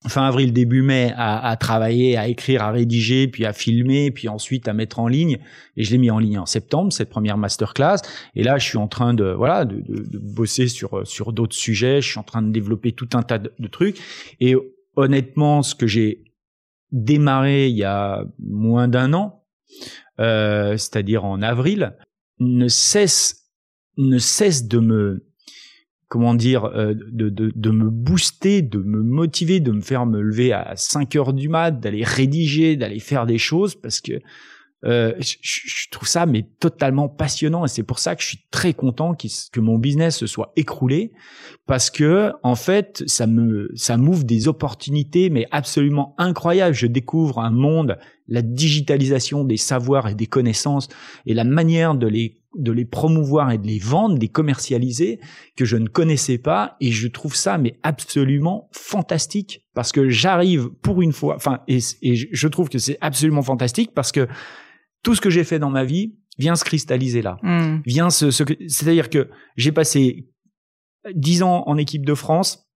[0.09, 4.29] fin avril, début mai, à, à, travailler, à écrire, à rédiger, puis à filmer, puis
[4.29, 5.39] ensuite à mettre en ligne.
[5.77, 7.99] Et je l'ai mis en ligne en septembre, cette première masterclass.
[8.35, 11.57] Et là, je suis en train de voilà de, de, de bosser sur sur d'autres
[11.57, 12.01] sujets.
[12.01, 13.99] Je suis en train de développer tout un tas de, de trucs.
[14.41, 14.55] Et
[14.97, 16.25] honnêtement, ce que j'ai
[16.93, 19.45] démarré il y a moins d'un an,
[20.21, 21.97] euh, c'est-à-dire en avril,
[22.39, 23.45] ne cesse
[23.99, 25.27] ne cesse de me
[26.09, 30.21] comment dire, euh, de, de, de, me booster, de me motiver, de me faire me
[30.21, 34.21] lever à 5 heures du mat, d'aller rédiger, d'aller faire des choses, parce que
[34.85, 38.75] euh, je, trouve ça mais totalement passionnant et c'est pour ça que je suis très
[38.75, 41.13] content que mon business se soit écroulé
[41.67, 46.75] parce que en fait ça me ça m'ouvre des opportunités mais absolument incroyables.
[46.75, 47.97] Je découvre un monde,
[48.29, 50.89] la digitalisation des savoirs et des connaissances
[51.25, 55.21] et la manière de les de les promouvoir et de les vendre, de les commercialiser
[55.57, 60.69] que je ne connaissais pas et je trouve ça mais absolument fantastique parce que j'arrive
[60.83, 64.27] pour une fois enfin et, et je trouve que c'est absolument fantastique parce que
[65.03, 67.39] tout ce que j'ai fait dans ma vie vient se cristalliser là.
[67.43, 67.81] Hmm.
[67.87, 70.29] Vient se, c'est-à-dire que j'ai passé
[71.15, 72.67] dix ans en équipe de France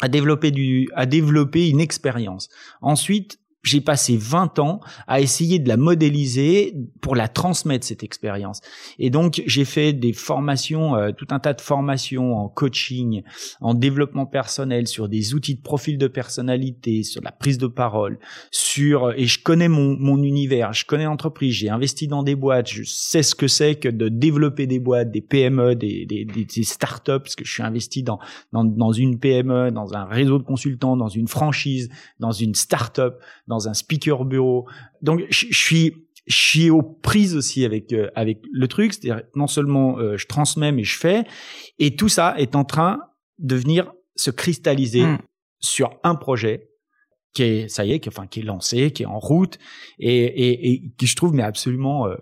[0.00, 2.48] à développer du, à développer une expérience.
[2.80, 8.60] Ensuite, j'ai passé 20 ans à essayer de la modéliser pour la transmettre cette expérience.
[8.98, 13.22] Et donc j'ai fait des formations, euh, tout un tas de formations en coaching,
[13.60, 18.18] en développement personnel, sur des outils de profil de personnalité, sur la prise de parole,
[18.50, 22.68] sur et je connais mon, mon univers, je connais l'entreprise, j'ai investi dans des boîtes,
[22.68, 26.62] je sais ce que c'est que de développer des boîtes, des PME, des, des, des,
[26.62, 28.18] startups, parce que je suis investi dans,
[28.52, 31.88] dans dans une PME, dans un réseau de consultants, dans une franchise,
[32.20, 33.14] dans une startup,
[33.54, 34.66] dans un speaker bureau.
[35.02, 35.94] Donc je suis
[36.26, 40.26] je suis aux prises aussi avec euh, avec le truc, c'est-à-dire non seulement euh, je
[40.26, 41.24] transmets mais je fais
[41.78, 43.00] et tout ça est en train
[43.38, 45.18] de venir se cristalliser mm.
[45.60, 46.70] sur un projet
[47.34, 49.58] qui est ça y est qui enfin qui est lancé, qui est en route
[49.98, 52.16] et et, et qui je trouve mais absolument euh,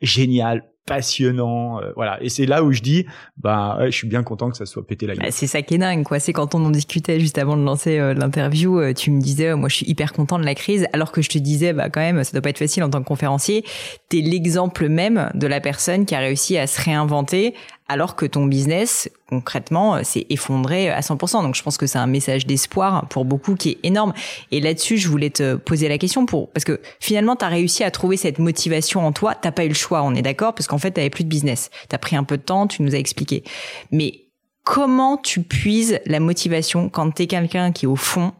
[0.00, 2.20] génial, passionnant, euh, voilà.
[2.20, 5.06] Et c'est là où je dis, bah, je suis bien content que ça soit pété
[5.06, 5.22] la gueule.
[5.22, 6.18] Bah, c'est ça qui est dingue, quoi.
[6.18, 9.54] C'est quand on en discutait juste avant de lancer euh, l'interview, euh, tu me disais,
[9.54, 12.00] moi, je suis hyper content de la crise, alors que je te disais, bah, quand
[12.00, 13.64] même, ça doit pas être facile en tant que conférencier.
[14.08, 17.54] T'es l'exemple même de la personne qui a réussi à se réinventer,
[17.90, 21.42] alors que ton business, concrètement, euh, s'est effondré à 100%.
[21.42, 24.12] Donc je pense que c'est un message d'espoir pour beaucoup qui est énorme.
[24.52, 27.82] Et là-dessus, je voulais te poser la question pour parce que finalement, tu as réussi
[27.82, 29.34] à trouver cette motivation en toi.
[29.34, 31.70] T'as pas eu le choix, on est d'accord, parce qu'en fait, tu plus de business.
[31.88, 33.42] Tu as pris un peu de temps, tu nous as expliqué.
[33.90, 34.26] Mais
[34.62, 38.32] comment tu puises la motivation quand tu es quelqu'un qui est au fond?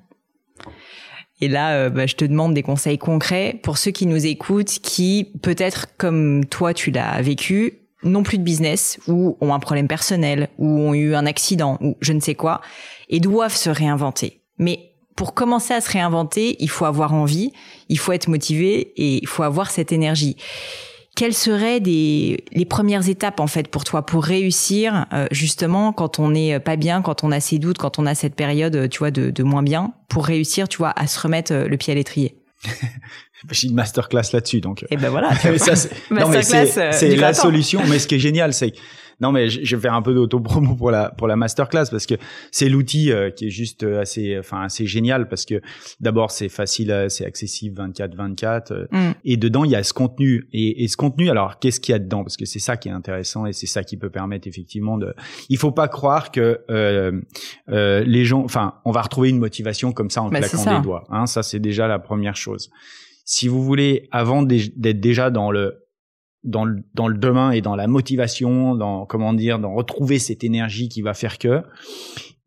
[1.40, 4.78] Et là, euh, bah, je te demande des conseils concrets pour ceux qui nous écoutent,
[4.82, 9.88] qui peut-être comme toi tu l'as vécu, non plus de business ou ont un problème
[9.88, 12.60] personnel ou ont eu un accident ou je ne sais quoi
[13.08, 14.42] et doivent se réinventer.
[14.58, 17.52] Mais pour commencer à se réinventer, il faut avoir envie,
[17.88, 20.36] il faut être motivé et il faut avoir cette énergie.
[21.16, 26.18] Quelles seraient des, les premières étapes en fait pour toi pour réussir euh, justement quand
[26.18, 29.00] on n'est pas bien, quand on a ses doutes, quand on a cette période tu
[29.00, 31.92] vois de, de moins bien, pour réussir tu vois à se remettre euh, le pied
[31.92, 32.39] à l'étrier?
[33.50, 34.82] j'ai une masterclass là-dessus, donc.
[34.84, 35.34] Et eh ben voilà.
[35.58, 35.90] ça, c'est,
[36.92, 37.80] c'est, la solution.
[37.88, 38.72] Mais ce qui est génial, c'est
[39.20, 42.14] non, mais je vais faire un peu d'auto-promo pour la pour la masterclass parce que
[42.50, 45.60] c'est l'outil euh, qui est juste euh, assez, enfin assez génial parce que
[46.00, 49.12] d'abord c'est facile, euh, c'est accessible 24/24 mm.
[49.24, 51.30] et dedans il y a ce contenu et, et ce contenu.
[51.30, 52.22] Alors qu'est-ce qu'il y a dedans?
[52.24, 55.14] Parce que c'est ça qui est intéressant et c'est ça qui peut permettre effectivement de.
[55.48, 57.20] Il faut pas croire que euh,
[57.68, 60.82] euh, les gens, enfin, on va retrouver une motivation comme ça en bah, claquant des
[60.82, 61.04] doigts.
[61.10, 62.70] Hein, ça c'est déjà la première chose
[63.30, 65.84] si vous voulez, avant d'être déjà dans le
[66.44, 70.44] dans le dans le demain et dans la motivation, dans comment dire, dans retrouver cette
[70.44, 71.62] énergie qui va faire que,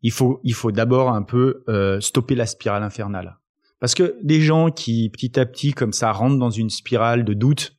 [0.02, 3.38] il faut il faut d'abord un peu euh, stopper la spirale infernale.
[3.80, 7.34] Parce que des gens qui petit à petit comme ça rentrent dans une spirale de
[7.34, 7.76] doute,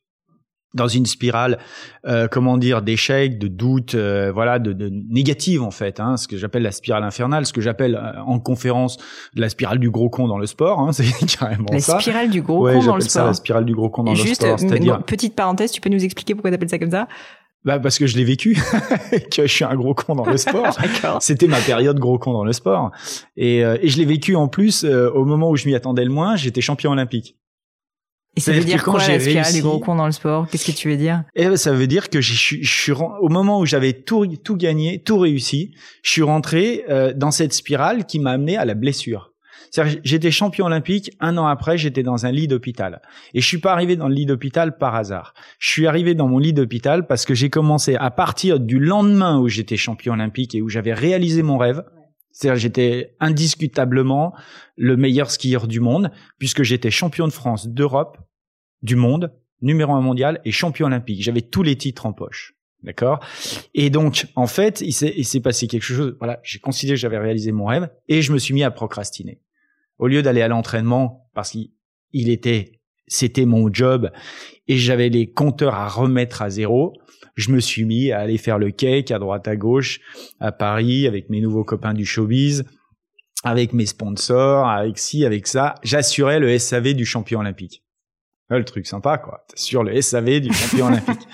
[0.74, 1.58] dans une spirale,
[2.06, 6.28] euh, comment dire, d'échecs, de doutes, euh, voilà, de, de négative en fait, hein, ce
[6.28, 8.98] que j'appelle la spirale infernale, ce que j'appelle euh, en conférence
[9.34, 11.94] la spirale du gros con dans le sport, hein, c'est carrément la ça.
[11.94, 13.10] La spirale du gros con dans le sport.
[13.10, 14.58] Ça, la spirale du gros con dans Juste, le sport.
[14.58, 17.08] Juste, une petite parenthèse, tu peux nous expliquer pourquoi tu appelles ça comme ça?
[17.64, 18.54] Bah parce que je l'ai vécu,
[19.34, 20.76] que je suis un gros con dans le sport.
[21.20, 22.92] C'était ma période gros con dans le sport,
[23.36, 26.36] et, et je l'ai vécu en plus au moment où je m'y attendais le moins.
[26.36, 27.36] J'étais champion olympique.
[28.36, 30.46] Et ça veut dire quoi la spirale du gros con dans le sport?
[30.50, 31.24] Qu'est-ce que tu veux dire?
[31.34, 34.26] Eh ben, ça veut dire que je suis, je suis au moment où j'avais tout
[34.26, 38.64] tout gagné, tout réussi, je suis rentré euh, dans cette spirale qui m'a amené à
[38.64, 39.32] la blessure.
[40.04, 43.02] J'étais champion olympique, un an après, j'étais dans un lit d'hôpital.
[43.34, 45.34] Et je suis pas arrivé dans le lit d'hôpital par hasard.
[45.58, 49.38] Je suis arrivé dans mon lit d'hôpital parce que j'ai commencé à partir du lendemain
[49.38, 51.82] où j'étais champion olympique et où j'avais réalisé mon rêve.
[52.36, 54.34] C'est-à-dire j'étais indiscutablement
[54.76, 58.18] le meilleur skieur du monde puisque j'étais champion de France, d'Europe,
[58.82, 61.22] du monde, numéro un mondial et champion olympique.
[61.22, 62.54] J'avais tous les titres en poche.
[62.82, 63.20] D'accord?
[63.72, 66.14] Et donc, en fait, il s'est passé quelque chose.
[66.18, 69.40] Voilà, j'ai considéré que j'avais réalisé mon rêve et je me suis mis à procrastiner.
[69.96, 74.10] Au lieu d'aller à l'entraînement, parce qu'il était, c'était mon job
[74.68, 76.92] et j'avais les compteurs à remettre à zéro,
[77.36, 80.00] je me suis mis à aller faire le cake à droite à gauche
[80.40, 82.64] à Paris avec mes nouveaux copains du showbiz,
[83.44, 85.76] avec mes sponsors, avec ci, avec ça.
[85.82, 87.82] J'assurais le SAV du champion olympique
[88.54, 89.44] le truc sympa, quoi.
[89.54, 91.26] sur le SAV du champion olympique.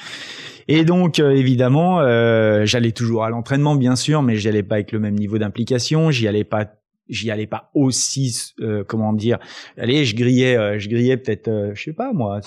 [0.68, 4.76] Et donc, euh, évidemment, euh, j'allais toujours à l'entraînement, bien sûr, mais j'y allais pas
[4.76, 6.10] avec le même niveau d'implication.
[6.10, 6.72] J'y allais pas,
[7.08, 9.38] j'y allais pas aussi, euh, comment dire.
[9.76, 12.40] Allez, je grillais, je grillais peut-être, je sais pas moi,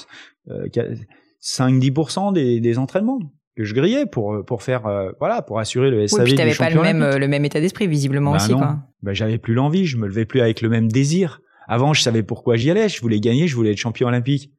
[1.41, 3.19] 5-10% des, des entraînements
[3.55, 4.83] que je grillais pour pour faire
[5.19, 7.87] voilà pour assurer le SAV oui, puis t'avais pas le même le même état d'esprit
[7.87, 8.57] visiblement bah aussi non.
[8.57, 8.77] quoi.
[9.01, 11.41] Bah j'avais plus l'envie, je me levais plus avec le même désir.
[11.67, 12.89] Avant, je savais pourquoi j'y allais.
[12.89, 14.51] Je voulais gagner, je voulais être champion olympique.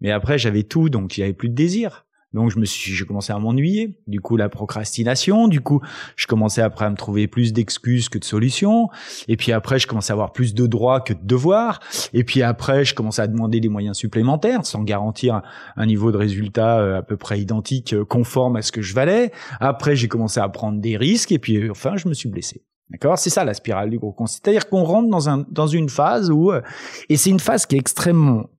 [0.00, 2.06] Mais après, j'avais tout, donc avait plus de désir.
[2.32, 3.98] Donc je me suis, j'ai commencé à m'ennuyer.
[4.06, 5.48] Du coup, la procrastination.
[5.48, 5.80] Du coup,
[6.14, 8.88] je commençais après à me trouver plus d'excuses que de solutions.
[9.26, 11.80] Et puis après, je commençais à avoir plus de droits que de devoirs.
[12.12, 15.42] Et puis après, je commençais à demander des moyens supplémentaires sans garantir
[15.76, 18.94] un niveau de résultat euh, à peu près identique, euh, conforme à ce que je
[18.94, 19.32] valais.
[19.58, 21.32] Après, j'ai commencé à prendre des risques.
[21.32, 22.62] Et puis enfin, je me suis blessé.
[22.90, 23.18] D'accord?
[23.18, 24.26] C'est ça la spirale du gros con.
[24.26, 26.52] C'est-à-dire qu'on rentre dans, un, dans une phase où...
[26.52, 26.60] Euh,
[27.08, 28.50] et c'est une phase qui est extrêmement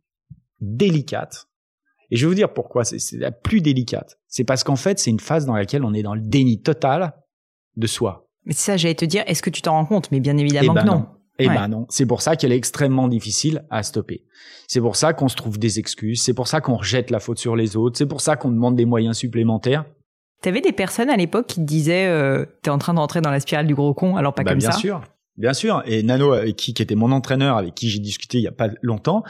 [0.59, 1.47] délicate.
[2.11, 4.19] Et je vais vous dire pourquoi c'est la plus délicate.
[4.27, 7.13] C'est parce qu'en fait, c'est une phase dans laquelle on est dans le déni total
[7.77, 8.27] de soi.
[8.45, 10.11] Mais ça, j'allais te dire, est-ce que tu t'en rends compte?
[10.11, 11.05] Mais bien évidemment eh ben que non.
[11.39, 11.85] Eh ben non.
[11.89, 14.25] C'est pour ça qu'elle est extrêmement difficile à stopper.
[14.67, 16.21] C'est pour ça qu'on se trouve des excuses.
[16.21, 17.97] C'est pour ça qu'on rejette la faute sur les autres.
[17.97, 19.85] C'est pour ça qu'on demande des moyens supplémentaires.
[20.41, 23.29] T'avais des personnes à l'époque qui te disaient euh, t'es en train de rentrer dans
[23.29, 24.77] la spirale du gros con, alors pas bah, comme bien ça?
[24.77, 25.01] Sûr.
[25.37, 28.47] Bien sûr, et Nano, qui, qui était mon entraîneur, avec qui j'ai discuté il y
[28.47, 29.23] a pas longtemps,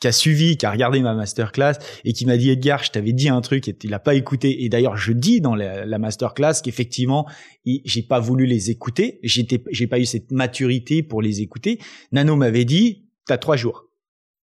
[0.00, 3.12] qui a suivi, qui a regardé ma masterclass et qui m'a dit Edgar, je t'avais
[3.12, 4.64] dit un truc et il a pas écouté.
[4.64, 7.28] Et d'ailleurs, je dis dans la, la masterclass qu'effectivement,
[7.66, 11.80] j'ai pas voulu les écouter, j'ai pas eu cette maturité pour les écouter.
[12.12, 13.86] Nano m'avait dit, t'as trois jours.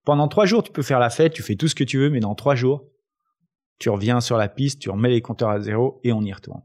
[0.05, 2.11] Pendant trois jours, tu peux faire la fête, tu fais tout ce que tu veux,
[2.11, 2.87] mais dans trois jours,
[3.79, 6.62] tu reviens sur la piste, tu remets les compteurs à zéro et on y retourne.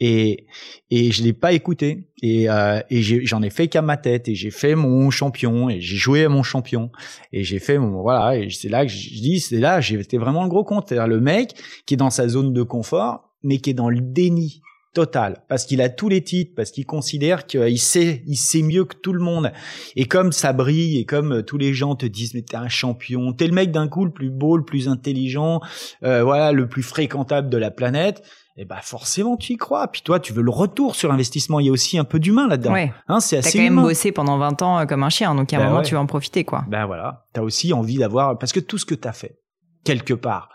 [0.00, 0.46] Et
[0.90, 2.08] et je l'ai pas écouté.
[2.22, 4.28] Et euh, et j'en ai, fait qu'à ma tête.
[4.28, 5.68] Et j'ai fait mon champion.
[5.68, 6.90] Et j'ai joué à mon champion.
[7.32, 8.36] Et j'ai fait mon voilà.
[8.36, 11.20] Et c'est là que je dis c'est là été vraiment le gros compte c'est-à-dire le
[11.20, 11.54] mec
[11.86, 15.44] qui est dans sa zone de confort mais qui est dans le déni total.
[15.48, 18.96] Parce qu'il a tous les titres parce qu'il considère qu'il sait il sait mieux que
[18.96, 19.52] tout le monde.
[19.94, 23.32] Et comme ça brille et comme tous les gens te disent mais t'es un champion.
[23.32, 25.60] T'es le mec d'un coup le plus beau le plus intelligent
[26.02, 28.22] euh, voilà le plus fréquentable de la planète
[28.58, 29.86] et eh ben forcément tu y crois.
[29.88, 31.60] Puis toi, tu veux le retour sur investissement.
[31.60, 32.72] Il y a aussi un peu d'humain là-dedans.
[32.72, 32.90] Ouais.
[33.06, 33.52] Hein, c'est assez.
[33.52, 35.68] T'as quand même bossé pendant 20 ans euh, comme un chien, donc à un ben
[35.68, 36.64] moment tu vas en profiter, quoi.
[36.66, 37.26] Ben voilà.
[37.34, 39.42] T'as aussi envie d'avoir parce que tout ce que t'as fait
[39.84, 40.48] quelque part,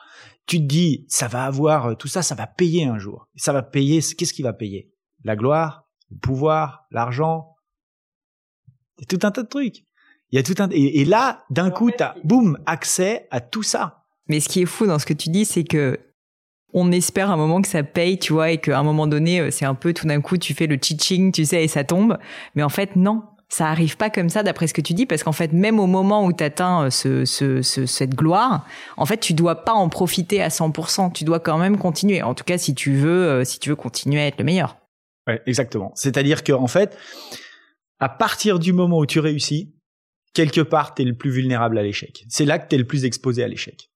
[0.48, 3.28] tu te dis ça va avoir euh, tout ça, ça va payer un jour.
[3.36, 4.02] Ça va payer.
[4.02, 4.92] Qu'est-ce qui va payer?
[5.24, 7.56] La gloire, le pouvoir, l'argent.
[8.98, 9.86] Il tout un tas de trucs.
[10.32, 13.62] Il y a tout un et, et là d'un coup t'as boum accès à tout
[13.64, 14.06] ça.
[14.28, 16.00] Mais ce qui est fou dans ce que tu dis, c'est que
[16.74, 19.52] on espère un moment que ça paye, tu vois, et qu'à un moment donné, euh,
[19.52, 22.18] c'est un peu tout d'un coup, tu fais le teaching, tu sais, et ça tombe.
[22.56, 23.24] Mais en fait, non.
[23.50, 25.86] Ça arrive pas comme ça d'après ce que tu dis parce qu'en fait même au
[25.86, 29.90] moment où tu atteins euh, ce, ce, cette gloire, en fait tu dois pas en
[29.90, 32.22] profiter à 100%, tu dois quand même continuer.
[32.22, 34.78] En tout cas si tu veux euh, si tu veux continuer à être le meilleur.
[35.28, 35.92] Ouais, exactement.
[35.96, 36.98] C'est-à-dire que en fait
[38.00, 39.76] à partir du moment où tu réussis,
[40.34, 42.24] quelque part tu es le plus vulnérable à l'échec.
[42.30, 43.91] C'est là que tu es le plus exposé à l'échec.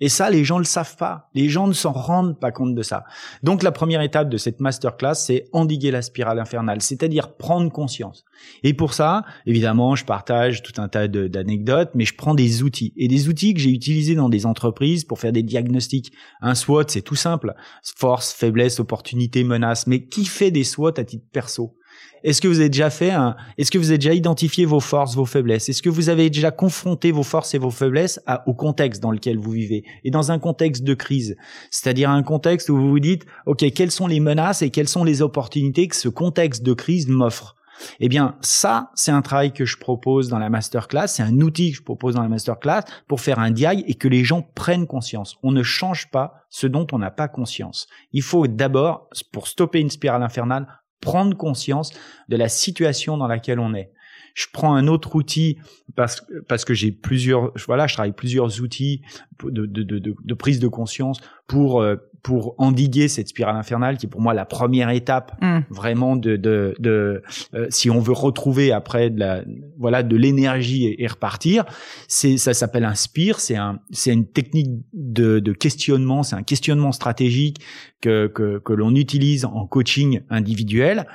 [0.00, 1.28] Et ça, les gens le savent pas.
[1.34, 3.04] Les gens ne s'en rendent pas compte de ça.
[3.42, 8.24] Donc, la première étape de cette masterclass, c'est endiguer la spirale infernale, c'est-à-dire prendre conscience.
[8.62, 12.92] Et pour ça, évidemment, je partage tout un tas d'anecdotes, mais je prends des outils.
[12.96, 16.12] Et des outils que j'ai utilisés dans des entreprises pour faire des diagnostics.
[16.40, 17.54] Un SWOT, c'est tout simple.
[17.96, 19.86] Force, faiblesse, opportunité, menace.
[19.86, 21.76] Mais qui fait des SWOT à titre perso?
[22.24, 25.14] Est-ce que vous avez déjà fait un, est-ce que vous avez déjà identifié vos forces,
[25.14, 25.68] vos faiblesses?
[25.68, 29.38] Est-ce que vous avez déjà confronté vos forces et vos faiblesses au contexte dans lequel
[29.38, 29.84] vous vivez?
[30.02, 31.36] Et dans un contexte de crise.
[31.70, 35.04] C'est-à-dire un contexte où vous vous dites, OK, quelles sont les menaces et quelles sont
[35.04, 37.56] les opportunités que ce contexte de crise m'offre?
[38.00, 41.72] Eh bien, ça, c'est un travail que je propose dans la masterclass, c'est un outil
[41.72, 44.86] que je propose dans la masterclass pour faire un diag et que les gens prennent
[44.86, 45.36] conscience.
[45.42, 47.86] On ne change pas ce dont on n'a pas conscience.
[48.12, 50.66] Il faut d'abord, pour stopper une spirale infernale,
[51.00, 51.92] prendre conscience
[52.28, 53.92] de la situation dans laquelle on est.
[54.36, 55.56] Je prends un autre outil
[55.94, 59.00] parce, parce que j'ai plusieurs, voilà, je travaille plusieurs outils
[59.42, 64.06] de, de, de, de, prise de conscience pour euh, pour endiguer cette spirale infernale qui
[64.06, 65.60] est pour moi la première étape mm.
[65.70, 67.22] vraiment de de, de
[67.54, 69.42] euh, si on veut retrouver après de la
[69.78, 71.64] voilà de l'énergie et, repartir
[72.08, 76.42] c'est ça s'appelle un spire c'est un c'est une technique de, de questionnement c'est un
[76.42, 77.60] questionnement stratégique
[78.00, 81.06] que que, que l'on utilise en coaching individuel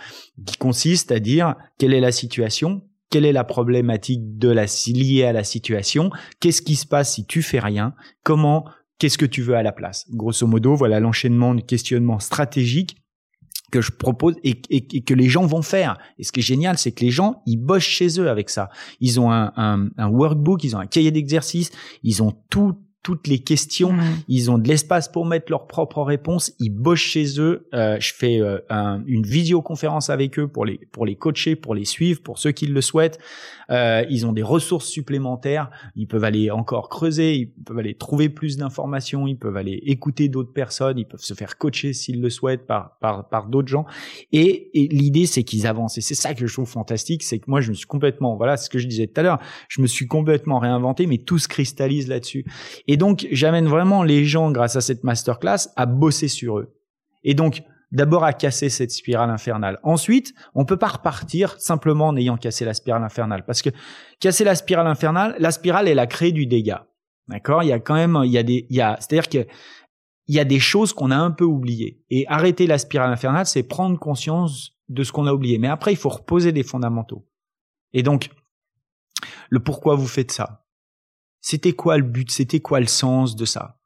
[0.46, 5.26] qui consiste à dire quelle est la situation quelle est la problématique de la liée
[5.26, 6.10] à la situation?
[6.40, 7.94] Qu'est-ce qui se passe si tu fais rien?
[8.24, 8.66] Comment
[8.98, 10.06] Qu'est-ce que tu veux à la place?
[10.12, 12.98] Grosso modo, voilà l'enchaînement de questionnements stratégiques
[13.72, 14.62] que je propose et,
[15.02, 15.98] que les gens vont faire.
[16.20, 18.70] Et ce qui est génial, c'est que les gens, ils bossent chez eux avec ça.
[19.00, 21.72] Ils ont un, un workbook, ils ont un cahier d'exercice,
[22.04, 23.96] ils ont tout toutes les questions.
[24.28, 26.54] Ils ont de l'espace pour mettre leurs propres réponses.
[26.60, 27.68] Ils bossent chez eux.
[27.74, 28.60] Euh, je fais euh,
[29.08, 32.68] une visioconférence avec eux pour les pour les coacher, pour les suivre, pour ceux qui
[32.68, 33.20] le souhaitent.
[33.70, 35.72] Euh, ils ont des ressources supplémentaires.
[35.96, 37.36] Ils peuvent aller encore creuser.
[37.36, 39.26] Ils peuvent aller trouver plus d'informations.
[39.28, 41.00] Ils peuvent aller écouter d'autres personnes.
[41.00, 43.86] Ils peuvent se faire coacher s'ils le souhaitent par par par d'autres gens.
[44.32, 45.98] Et, et l'idée c'est qu'ils avancent.
[45.98, 48.58] Et c'est ça que je trouve fantastique, c'est que moi je me suis complètement voilà
[48.58, 49.40] ce que je disais tout à l'heure.
[49.70, 52.46] Je me suis complètement réinventé, mais tout se cristallise là-dessus.
[52.92, 56.76] Et donc, j'amène vraiment les gens, grâce à cette masterclass, à bosser sur eux.
[57.24, 59.80] Et donc, d'abord à casser cette spirale infernale.
[59.84, 63.46] Ensuite, on peut pas repartir simplement en ayant cassé la spirale infernale.
[63.46, 63.70] Parce que
[64.20, 66.86] casser la spirale infernale, la spirale, elle a créé du dégât.
[67.30, 67.64] D'accord?
[67.64, 69.50] Il y a quand même, il y a des, il y a, c'est-à-dire que,
[70.28, 72.04] il y a des choses qu'on a un peu oubliées.
[72.10, 75.60] Et arrêter la spirale infernale, c'est prendre conscience de ce qu'on a oublié.
[75.60, 77.26] Mais après, il faut reposer des fondamentaux.
[77.94, 78.32] Et donc,
[79.50, 80.61] le pourquoi vous faites ça.
[81.42, 82.32] C'était quoi le but?
[82.32, 83.78] C'était quoi le sens de ça?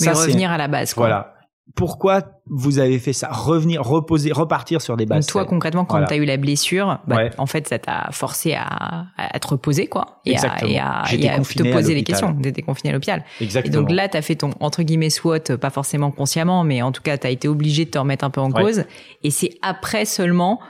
[0.00, 0.94] Mais revenir à la base.
[0.94, 1.06] Quoi.
[1.06, 1.34] Voilà.
[1.74, 3.28] Pourquoi vous avez fait ça?
[3.30, 5.26] Revenir, reposer, repartir sur des bases.
[5.26, 8.54] Donc toi, concrètement, quand tu as eu la blessure, bah, en fait, ça t'a forcé
[8.54, 11.04] à, à, te reposer, quoi, et à, et à,
[11.38, 12.34] te poser des questions.
[12.34, 13.22] T'étais confiné à l'hôpital.
[13.40, 13.72] Exactement.
[13.72, 16.90] Et donc là, tu as fait ton entre guillemets SWOT, pas forcément consciemment, mais en
[16.90, 18.84] tout cas, tu as été obligé de te remettre un peu en cause.
[19.22, 20.60] Et c'est après seulement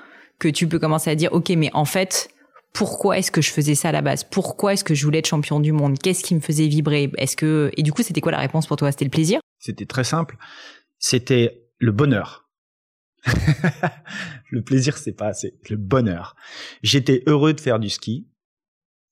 [0.41, 2.29] que tu peux commencer à dire, OK, mais en fait,
[2.73, 4.25] pourquoi est-ce que je faisais ça à la base?
[4.25, 5.99] Pourquoi est-ce que je voulais être champion du monde?
[5.99, 7.11] Qu'est-ce qui me faisait vibrer?
[7.17, 8.91] Est-ce que et du coup, c'était quoi la réponse pour toi?
[8.93, 9.41] C'était le plaisir?
[9.59, 10.37] C'était très simple.
[10.99, 12.49] C'était le bonheur.
[14.51, 15.55] le plaisir, c'est pas assez.
[15.69, 16.37] Le bonheur.
[16.83, 18.29] J'étais heureux de faire du ski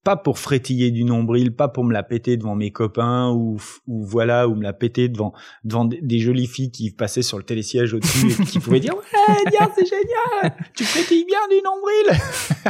[0.06, 4.04] pas pour frétiller du nombril, pas pour me la péter devant mes copains ou, ou
[4.06, 5.32] voilà, ou me la péter devant
[5.64, 8.94] devant des, jolies filles qui passaient sur le télésiège au-dessus et qui pouvaient dire
[9.28, 12.22] ouais, c'est génial, tu frétilles bien du nombril.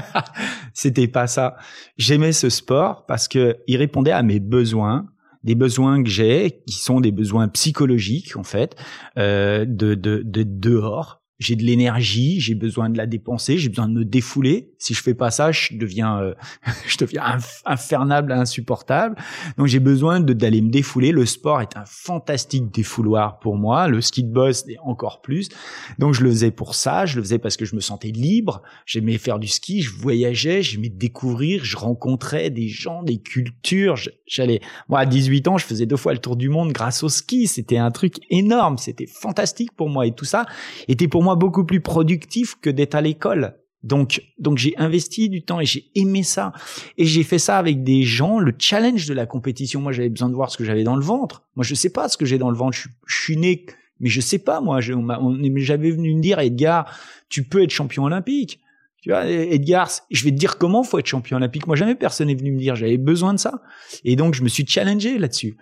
[0.73, 1.57] C'était pas ça.
[1.99, 5.05] J'aimais ce sport parce que il répondait à mes besoins
[5.45, 8.77] des besoins que j'ai, qui sont des besoins psychologiques en fait,
[9.19, 13.89] euh, de, de, de dehors, j'ai de l'énergie, j'ai besoin de la dépenser, j'ai besoin
[13.89, 14.71] de me défouler.
[14.79, 16.35] Si je fais pas ça, je deviens, euh,
[16.87, 19.17] je deviens infernable, insupportable.
[19.59, 21.13] Donc j'ai besoin d'aller me défouler.
[21.13, 23.87] Le sport est un fantastique défouloir pour moi.
[23.87, 25.51] Le ski de boss est encore plus.
[25.99, 27.05] Donc je le faisais pour ça.
[27.05, 28.63] Je le faisais parce que je me sentais libre.
[28.87, 29.83] J'aimais faire du ski.
[29.83, 30.63] Je voyageais.
[30.63, 31.65] J'aimais découvrir.
[31.65, 33.97] Je rencontrais des gens, des cultures.
[34.27, 37.11] J'allais, moi à 18 ans, je faisais deux fois le tour du monde grâce au
[37.11, 37.47] ski.
[37.47, 38.79] C'était un truc énorme.
[38.79, 40.47] C'était fantastique pour moi et tout ça
[40.89, 43.57] était pour moi beaucoup plus productif que d'être à l'école.
[43.83, 46.53] Donc, donc j'ai investi du temps et j'ai aimé ça.
[46.99, 48.39] Et j'ai fait ça avec des gens.
[48.39, 51.03] Le challenge de la compétition, moi, j'avais besoin de voir ce que j'avais dans le
[51.03, 51.43] ventre.
[51.57, 52.79] Moi, je sais pas ce que j'ai dans le ventre.
[52.79, 53.67] Je, suis né,
[53.99, 54.61] mais je sais pas.
[54.61, 56.97] Moi, j'avais venu me dire, Edgar,
[57.29, 58.61] tu peux être champion olympique.
[59.07, 61.69] Tu vois, Edgar, je vais te dire comment faut être champion olympique.
[61.69, 62.75] Moi, jamais personne n'est venu me dire.
[62.75, 63.63] J'avais besoin de ça.
[64.05, 65.57] Et donc, je me suis challengé là-dessus.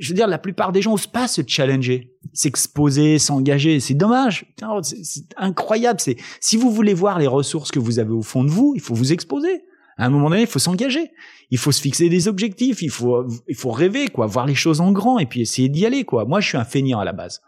[0.00, 3.80] Je veux dire, la plupart des gens osent pas se challenger, s'exposer, s'engager.
[3.80, 4.46] C'est dommage.
[4.80, 6.00] C'est incroyable.
[6.00, 8.80] C'est si vous voulez voir les ressources que vous avez au fond de vous, il
[8.80, 9.64] faut vous exposer.
[9.98, 11.10] À un moment donné, il faut s'engager.
[11.50, 12.80] Il faut se fixer des objectifs.
[12.80, 15.84] Il faut, il faut rêver, quoi, voir les choses en grand et puis essayer d'y
[15.84, 16.24] aller, quoi.
[16.24, 17.42] Moi, je suis un feignant à la base.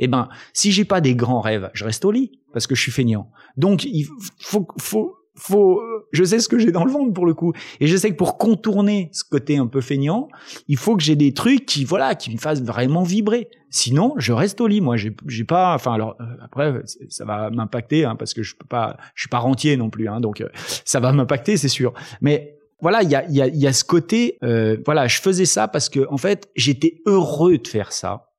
[0.00, 2.82] Eh ben, si j'ai pas des grands rêves, je reste au lit parce que je
[2.82, 3.30] suis feignant.
[3.56, 4.06] Donc, il
[4.40, 5.80] faut, faut, faut,
[6.12, 8.16] je sais ce que j'ai dans le ventre pour le coup, et je sais que
[8.16, 10.28] pour contourner ce côté un peu feignant,
[10.68, 13.48] il faut que j'ai des trucs qui, voilà, qui me fassent vraiment vibrer.
[13.70, 14.80] Sinon, je reste au lit.
[14.80, 18.56] Moi, j'ai, j'ai pas, enfin, alors euh, après, ça va m'impacter hein, parce que je
[18.56, 20.48] peux pas, je suis pas rentier non plus, hein, donc euh,
[20.84, 21.94] ça va m'impacter, c'est sûr.
[22.20, 25.44] Mais voilà, il y a, y, a, y a ce côté, euh, voilà, je faisais
[25.44, 28.29] ça parce que en fait, j'étais heureux de faire ça.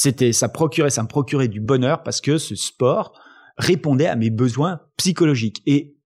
[0.00, 3.20] C'était, ça procurait, ça me procurait du bonheur parce que ce sport
[3.56, 5.60] répondait à mes besoins psychologiques.
[5.66, 5.96] Et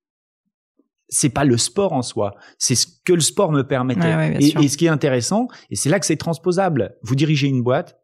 [1.10, 4.38] c'est pas le sport en soi, c'est ce que le sport me permettait.
[4.40, 6.96] et, ce qui est intéressant, et c'est là que c'est transposable.
[7.02, 8.01] Vous dirigez une boîte,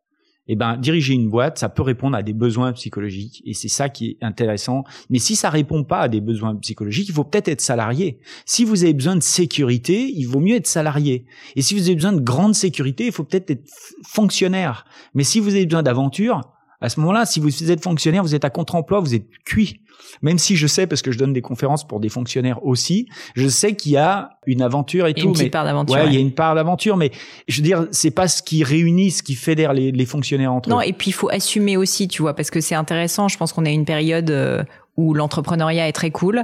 [0.48, 3.88] eh ben diriger une boîte, ça peut répondre à des besoins psychologiques et c'est ça
[3.88, 4.84] qui est intéressant.
[5.11, 8.18] Mais si ça répond pas à des besoins psychologiques, il faut peut-être être salarié.
[8.46, 11.26] Si vous avez besoin de sécurité, il vaut mieux être salarié.
[11.56, 13.68] Et si vous avez besoin de grande sécurité, il faut peut-être être
[14.06, 14.84] fonctionnaire.
[15.14, 18.44] Mais si vous avez besoin d'aventure, à ce moment-là, si vous êtes fonctionnaire, vous êtes
[18.44, 19.80] à contre-emploi, vous êtes cuit.
[20.22, 23.48] Même si je sais, parce que je donne des conférences pour des fonctionnaires aussi, je
[23.48, 25.28] sais qu'il y a une aventure et, tout.
[25.28, 25.96] Une mais, part d'aventure.
[25.96, 27.10] Ouais, il y a une part d'aventure, mais
[27.48, 30.68] je veux dire, c'est pas ce qui réunit, ce qui fédère les, les fonctionnaires entre
[30.68, 30.72] eux.
[30.72, 33.28] Non, et puis il faut assumer aussi, tu vois, parce que c'est intéressant.
[33.28, 34.62] Je pense qu'on a une période euh,
[34.98, 36.42] où l'entrepreneuriat est très cool.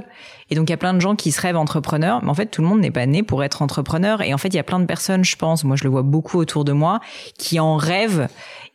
[0.49, 2.23] Et donc, il y a plein de gens qui se rêvent entrepreneurs.
[2.23, 4.21] Mais en fait, tout le monde n'est pas né pour être entrepreneur.
[4.21, 6.03] Et en fait, il y a plein de personnes, je pense, moi, je le vois
[6.03, 7.01] beaucoup autour de moi,
[7.37, 8.29] qui en rêvent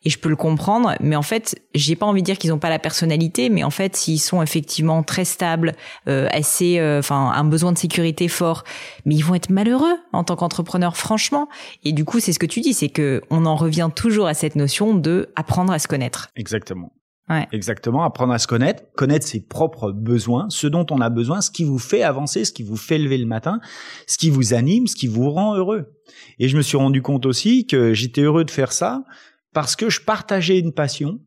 [0.04, 0.94] et je peux le comprendre.
[1.00, 3.70] Mais en fait, j'ai pas envie de dire qu'ils ont pas la personnalité, mais en
[3.70, 5.74] fait, s'ils sont effectivement très stables,
[6.08, 8.64] euh, assez, euh, enfin, un besoin de sécurité fort,
[9.06, 11.48] mais ils vont être malheureux en tant qu'entrepreneur, franchement.
[11.84, 14.34] Et du coup, c'est ce que tu dis, c'est que on en revient toujours à
[14.34, 16.28] cette notion de apprendre à se connaître.
[16.36, 16.92] Exactement.
[17.30, 17.46] Ouais.
[17.52, 21.52] Exactement, apprendre à se connaître, connaître ses propres besoins, ce dont on a besoin, ce
[21.52, 23.60] qui vous fait avancer, ce qui vous fait lever le matin,
[24.08, 25.94] ce qui vous anime, ce qui vous rend heureux.
[26.40, 29.04] Et je me suis rendu compte aussi que j'étais heureux de faire ça
[29.52, 31.20] parce que je partageais une passion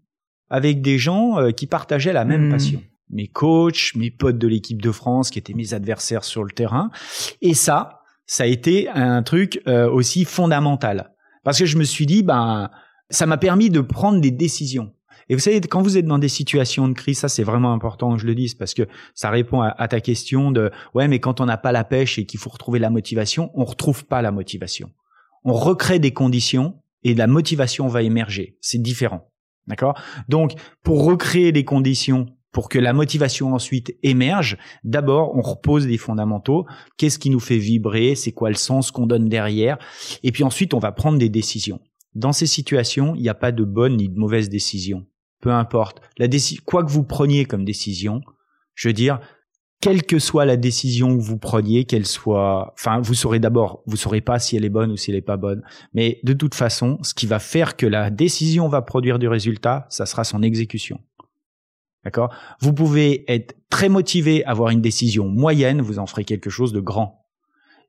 [0.49, 2.51] avec des gens euh, qui partageaient la même hmm.
[2.51, 2.83] passion.
[3.09, 6.89] Mes coachs, mes potes de l'équipe de France qui étaient mes adversaires sur le terrain.
[7.41, 11.13] Et ça, ça a été un truc euh, aussi fondamental.
[11.43, 12.69] Parce que je me suis dit, ben,
[13.09, 14.93] ça m'a permis de prendre des décisions.
[15.29, 18.13] Et vous savez, quand vous êtes dans des situations de crise, ça c'est vraiment important
[18.15, 18.83] que je le dise parce que
[19.13, 22.25] ça répond à, ta question de ouais, mais quand on n'a pas la pêche et
[22.25, 24.91] qu'il faut retrouver la motivation, on retrouve pas la motivation.
[25.43, 28.57] On recrée des conditions et la motivation va émerger.
[28.61, 29.29] C'est différent.
[29.67, 29.97] D'accord?
[30.27, 35.97] Donc, pour recréer les conditions pour que la motivation ensuite émerge, d'abord, on repose des
[35.97, 36.65] fondamentaux.
[36.97, 38.15] Qu'est-ce qui nous fait vibrer?
[38.15, 39.79] C'est quoi le sens qu'on donne derrière?
[40.21, 41.81] Et puis ensuite, on va prendre des décisions.
[42.13, 45.07] Dans ces situations, il n'y a pas de bonne ni de mauvaise décision.
[45.43, 45.99] Peu importe.
[46.19, 46.27] La
[46.65, 48.21] quoi que vous preniez comme décision,
[48.75, 49.19] je veux dire,
[49.81, 53.97] quelle que soit la décision que vous preniez, qu'elle soit, enfin, vous saurez d'abord, vous
[53.97, 55.61] saurez pas si elle est bonne ou si elle est pas bonne.
[55.93, 59.85] Mais de toute façon, ce qui va faire que la décision va produire du résultat,
[59.89, 61.01] ça sera son exécution.
[62.05, 62.33] D'accord?
[62.61, 66.79] Vous pouvez être très motivé, avoir une décision moyenne, vous en ferez quelque chose de
[66.79, 67.22] grand.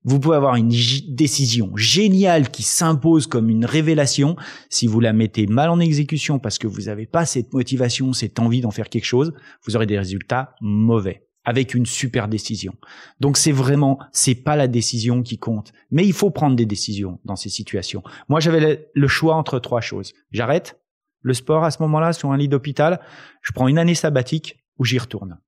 [0.05, 0.69] Vous pouvez avoir une
[1.09, 4.37] décision géniale qui s'impose comme une révélation.
[4.68, 8.39] Si vous la mettez mal en exécution parce que vous n'avez pas cette motivation, cette
[8.39, 9.33] envie d'en faire quelque chose,
[9.64, 12.74] vous aurez des résultats mauvais avec une super décision.
[13.20, 17.20] Donc c'est vraiment, c'est pas la décision qui compte, mais il faut prendre des décisions
[17.24, 18.03] dans ces situations.
[18.28, 20.12] Moi, j'avais le choix entre trois choses.
[20.33, 20.81] J'arrête
[21.20, 23.01] le sport à ce moment-là sur un lit d'hôpital,
[23.41, 25.39] je prends une année sabbatique ou j'y retourne.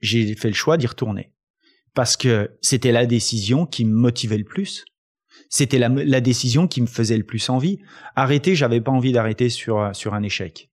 [0.00, 1.32] J'ai fait le choix d'y retourner
[1.94, 4.84] parce que c'était la décision qui me motivait le plus.
[5.48, 7.78] C'était la, décision qui me faisait le plus envie.
[8.16, 10.70] Arrêter, j'avais pas envie d'arrêter sur sur un échec.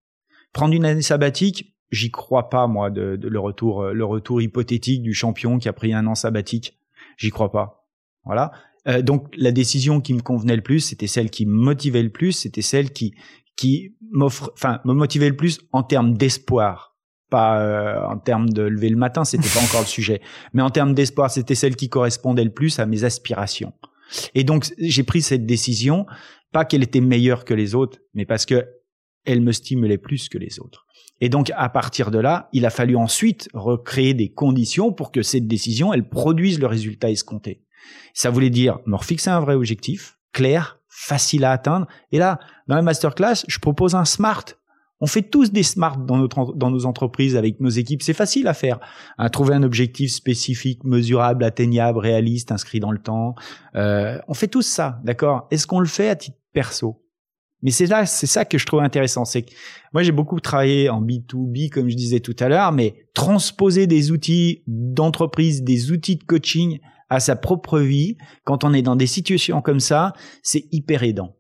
[0.54, 5.14] Prendre une année sabbatique, j'y crois pas moi de, le retour le retour hypothétique du
[5.14, 6.78] champion qui a pris un an sabbatique.
[7.18, 7.88] J'y crois pas.
[8.24, 8.52] Voilà.
[8.88, 12.12] Euh, donc la décision qui me convenait le plus, c'était celle qui me motivait le
[12.12, 13.14] plus, c'était celle qui
[13.58, 16.89] qui m'offre, enfin me motivait le plus en termes d'espoir
[17.30, 20.22] pas euh, en termes de lever le matin, c'était pas encore le sujet,
[20.54, 23.74] mais en termes d'espoir, c'était celle qui correspondait le plus à mes aspirations.
[24.34, 26.06] Et donc j'ai pris cette décision,
[26.52, 28.68] pas qu'elle était meilleure que les autres, mais parce que
[29.26, 30.86] elle me stimulait plus que les autres.
[31.22, 35.22] Et donc à partir de là, il a fallu ensuite recréer des conditions pour que
[35.22, 37.64] cette décision, elle produise le résultat escompté.
[38.14, 41.88] Ça voulait dire me fixer un vrai objectif, clair, facile à atteindre.
[42.12, 44.46] Et là, dans la masterclass, je propose un SMART
[45.02, 48.02] on fait tous des smart dans, notre, dans nos entreprises avec nos équipes.
[48.02, 48.80] C'est facile à faire.
[49.18, 53.36] À trouver un objectif spécifique, mesurable, atteignable, réaliste, inscrit dans le temps.
[53.76, 55.48] Euh, on fait tous ça, d'accord?
[55.52, 57.02] Est-ce qu'on le fait à titre perso?
[57.62, 59.26] Mais c'est là, c'est ça que je trouve intéressant.
[59.26, 59.52] C'est que
[59.94, 64.12] moi j'ai beaucoup travaillé en B2B, comme je disais tout à l'heure, mais transposer des
[64.12, 66.80] outils d'entreprise, des outils de coaching
[67.10, 71.36] à sa propre vie, quand on est dans des situations comme ça, c'est hyper aidant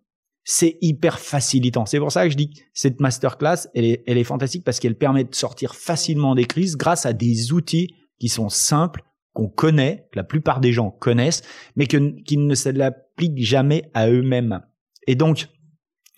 [0.51, 1.85] c'est hyper facilitant.
[1.85, 4.79] C'est pour ça que je dis que cette masterclass, elle est, elle est fantastique parce
[4.79, 9.47] qu'elle permet de sortir facilement des crises grâce à des outils qui sont simples, qu'on
[9.47, 11.43] connaît, que la plupart des gens connaissent,
[11.75, 14.61] mais que, qui ne se l'appliquent jamais à eux-mêmes.
[15.05, 15.49] Et donc,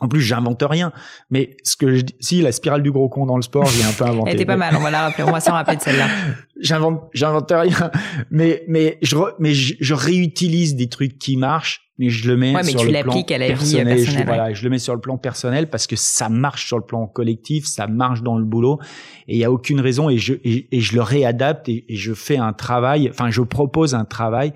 [0.01, 0.91] en plus, j'invente rien.
[1.29, 3.83] Mais ce que je dis, si la spirale du gros con dans le sport, j'ai
[3.83, 4.31] un peu inventé.
[4.31, 4.75] Elle était pas mal.
[4.75, 5.23] On va la rappeler.
[5.23, 6.07] On va s'en rappeler de celle-là.
[6.59, 7.91] j'invente, j'invente rien.
[8.31, 12.83] Mais, mais je, mais je, réutilise des trucs qui marchent, mais je le mets sur
[12.83, 13.87] le plan à la personnel.
[13.87, 16.65] Vie personnelle, je, Voilà, je le mets sur le plan personnel parce que ça marche
[16.65, 18.79] sur le plan collectif, ça marche dans le boulot,
[19.27, 20.09] et il y a aucune raison.
[20.09, 23.07] Et je, et, je le réadapte et, et je fais un travail.
[23.11, 24.53] Enfin, je propose un travail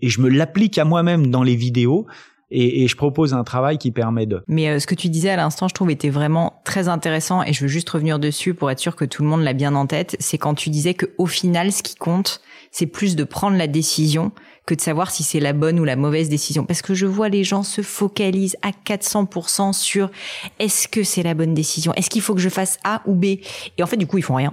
[0.00, 2.06] et je me l'applique à moi-même dans les vidéos
[2.50, 4.42] et, et, je propose un travail qui permet de.
[4.48, 7.52] Mais euh, ce que tu disais à l'instant, je trouve était vraiment très intéressant et
[7.52, 9.86] je veux juste revenir dessus pour être sûr que tout le monde l'a bien en
[9.86, 10.16] tête.
[10.18, 12.40] C'est quand tu disais que au final, ce qui compte,
[12.70, 14.32] c'est plus de prendre la décision
[14.68, 16.66] que de savoir si c'est la bonne ou la mauvaise décision.
[16.66, 20.10] Parce que je vois les gens se focalisent à 400% sur
[20.58, 21.94] est-ce que c'est la bonne décision?
[21.94, 23.24] Est-ce qu'il faut que je fasse A ou B?
[23.24, 24.52] Et en fait, du coup, ils font rien.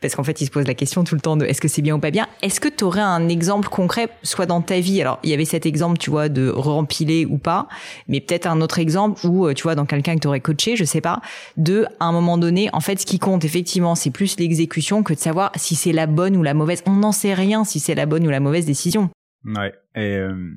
[0.00, 1.82] Parce qu'en fait, ils se posent la question tout le temps de est-ce que c'est
[1.82, 2.26] bien ou pas bien?
[2.40, 5.02] Est-ce que tu aurais un exemple concret, soit dans ta vie?
[5.02, 7.68] Alors, il y avait cet exemple, tu vois, de rempiler ou pas,
[8.08, 10.74] mais peut-être un autre exemple où, euh, tu vois, dans quelqu'un que tu aurais coaché,
[10.74, 11.20] je sais pas,
[11.58, 15.12] de, à un moment donné, en fait, ce qui compte, effectivement, c'est plus l'exécution que
[15.12, 16.82] de savoir si c'est la bonne ou la mauvaise.
[16.86, 19.10] On n'en sait rien si c'est la bonne ou la mauvaise décision.
[19.44, 19.72] Ouais.
[19.96, 20.52] Euh,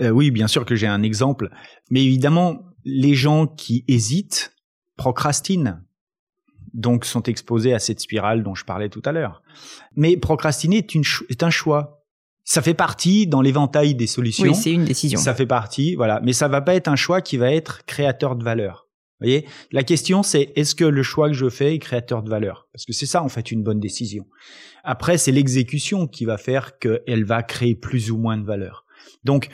[0.00, 1.50] euh, oui, bien sûr que j'ai un exemple,
[1.90, 4.54] mais évidemment, les gens qui hésitent
[4.96, 5.82] procrastinent,
[6.74, 9.42] donc sont exposés à cette spirale dont je parlais tout à l'heure.
[9.94, 12.04] Mais procrastiner est, une est un choix.
[12.44, 14.44] Ça fait partie dans l'éventail des solutions.
[14.44, 15.18] Oui, c'est une décision.
[15.18, 16.20] Ça fait partie, voilà.
[16.22, 18.85] Mais ça va pas être un choix qui va être créateur de valeur.
[19.18, 22.28] Vous voyez, la question c'est est-ce que le choix que je fais est créateur de
[22.28, 22.68] valeur?
[22.72, 24.26] Parce que c'est ça en fait une bonne décision.
[24.84, 28.84] Après, c'est l'exécution qui va faire qu'elle va créer plus ou moins de valeur.
[29.24, 29.48] Donc,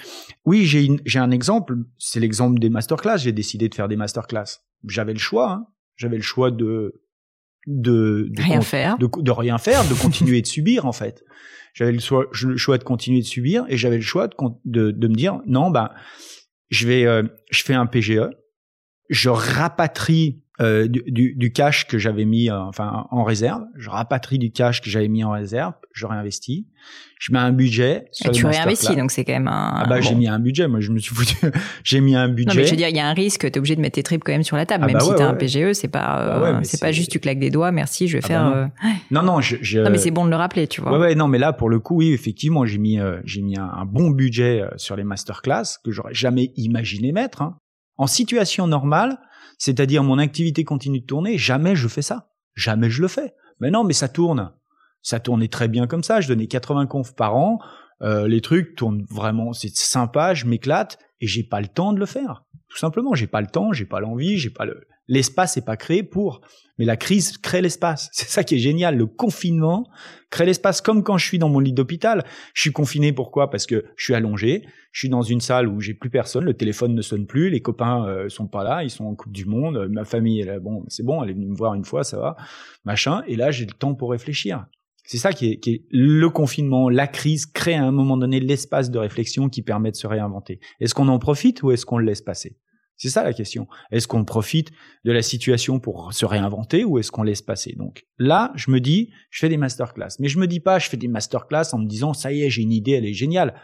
[0.45, 1.77] oui, j'ai un exemple.
[1.99, 3.19] C'est l'exemple des masterclass.
[3.19, 4.61] J'ai décidé de faire des masterclass.
[4.87, 5.53] J'avais le choix.
[5.53, 5.67] Hein.
[5.97, 7.03] J'avais le choix de
[7.67, 11.23] de, rien faire, de, rien faire, de continuer de subir en fait.
[11.75, 14.29] J'avais le choix, le choix de continuer de subir et j'avais le choix
[14.65, 15.91] de, de, me dire non, ben
[16.71, 18.19] je vais, euh, je fais un PGE,
[19.09, 24.39] je rapatrie euh, du, du, cash que j'avais mis euh, enfin en réserve, je rapatrie
[24.39, 26.67] du cash que j'avais mis en réserve, je réinvestis,
[27.19, 28.05] je mets un budget.
[28.13, 29.73] Sur Et tu réinvestis, donc c'est quand même un.
[29.77, 31.37] Ah bah j'ai mis un budget, moi je me suis foutu,
[31.85, 32.51] j'ai mis un budget.
[32.51, 34.03] Non mais je veux dire, il y a un risque, t'es obligé de mettre tes
[34.03, 36.39] tripes quand même sur la table, ah même bah si t'as un PGE, c'est pas,
[36.41, 38.51] bah euh, c'est pas juste tu claques des doigts, merci, je vais ah faire.
[38.51, 38.71] Bah
[39.11, 39.23] non.
[39.23, 39.81] non, je, je...
[39.81, 40.93] non mais c'est bon de le rappeler, tu vois.
[40.93, 43.87] Ouais ouais, non mais là pour le coup, oui effectivement, j'ai mis j'ai mis un,
[43.87, 47.41] bon budget sur les masterclass que j'aurais jamais imaginé mettre.
[47.41, 47.57] Hein.
[47.97, 49.19] En situation normale,
[49.59, 52.33] c'est-à-dire mon activité continue de tourner, jamais je fais ça.
[52.55, 53.35] Jamais je le fais.
[53.61, 54.53] Mais non, mais ça tourne.
[55.03, 56.21] Ça tournait très bien comme ça.
[56.21, 57.59] Je donnais 80 confs par an.
[58.03, 62.01] Euh, les trucs tournent vraiment, c'est sympa, je m'éclate et j'ai pas le temps de
[62.01, 62.45] le faire.
[62.69, 65.77] Tout simplement, j'ai pas le temps, j'ai pas l'envie, j'ai pas le l'espace n'est pas
[65.77, 66.41] créé pour.
[66.79, 68.09] Mais la crise crée l'espace.
[68.13, 68.97] C'est ça qui est génial.
[68.97, 69.89] Le confinement
[70.31, 72.25] crée l'espace comme quand je suis dans mon lit d'hôpital.
[72.55, 73.51] Je suis confiné pourquoi?
[73.51, 76.55] Parce que je suis allongé, je suis dans une salle où j'ai plus personne, le
[76.55, 79.45] téléphone ne sonne plus, les copains euh, sont pas là, ils sont en Coupe du
[79.45, 82.19] Monde, ma famille là, bon, c'est bon, elle est venue me voir une fois, ça
[82.19, 82.37] va,
[82.85, 83.23] machin.
[83.27, 84.67] Et là, j'ai le temps pour réfléchir.
[85.05, 88.99] C'est ça qui est, le confinement, la crise crée à un moment donné l'espace de
[88.99, 90.61] réflexion qui permet de se réinventer.
[90.81, 92.57] Est-ce qu'on en profite ou est-ce qu'on le laisse passer?
[92.97, 93.67] C'est ça la question.
[93.91, 94.71] Est-ce qu'on profite
[95.05, 97.75] de la situation pour se réinventer ou est-ce qu'on laisse passer?
[97.77, 100.89] Donc là, je me dis, je fais des masterclass, mais je me dis pas, je
[100.89, 103.55] fais des masterclass en me disant ça y est, j'ai une idée, elle est géniale.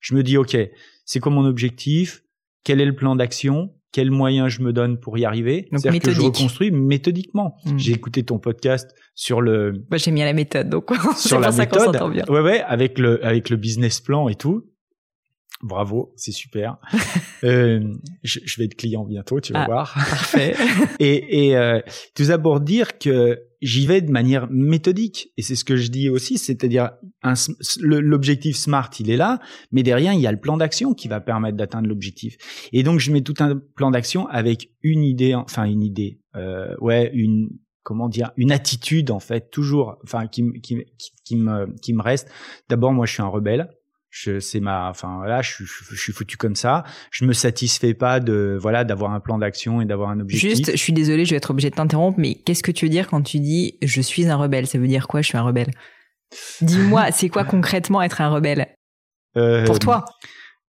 [0.00, 0.56] Je me dis ok,
[1.06, 2.24] c'est quoi mon objectif?
[2.62, 3.74] Quel est le plan d'action?
[3.94, 5.68] Quels moyens je me donne pour y arriver.
[5.70, 7.54] C'est-à-dire que je reconstruis méthodiquement.
[7.64, 7.78] Hmm.
[7.78, 9.72] J'ai écouté ton podcast sur le.
[9.88, 11.96] Bah, j'ai mis à la méthode, donc sur la méthode.
[12.10, 12.24] Bien.
[12.28, 14.64] Ouais, ouais, avec le avec le business plan et tout.
[15.62, 16.78] Bravo, c'est super.
[17.44, 17.80] euh,
[18.22, 19.94] je, je, vais être client bientôt, tu vas ah, voir.
[19.94, 20.54] Parfait.
[20.98, 21.80] et et euh,
[22.14, 25.32] tout d'abord dire que j'y vais de manière méthodique.
[25.36, 26.90] Et c'est ce que je dis aussi, c'est-à-dire
[27.80, 29.40] l'objectif SMART, il est là,
[29.72, 32.36] mais derrière, il y a le plan d'action qui va permettre d'atteindre l'objectif.
[32.72, 36.74] Et donc, je mets tout un plan d'action avec une idée, enfin une idée, euh,
[36.80, 37.48] ouais, une
[37.84, 40.84] comment dire, une attitude en fait, toujours, enfin qui, qui,
[41.24, 42.28] qui me qui me reste.
[42.68, 43.68] D'abord, moi, je suis un rebelle
[44.14, 46.84] je c'est ma enfin là je, je, suis foutu comme ça.
[47.10, 50.50] Je me satisfais pas de voilà d'avoir un plan d'action et d'avoir un objectif.
[50.50, 52.90] Juste je suis désolé je vais être obligé de t'interrompre mais qu'est-ce que tu veux
[52.90, 54.68] dire quand tu dis je suis un rebelle?
[54.68, 55.72] Ça veut dire quoi je suis un rebelle?
[56.60, 58.68] Dis-moi c'est quoi concrètement être un rebelle?
[59.36, 60.04] Euh, pour toi.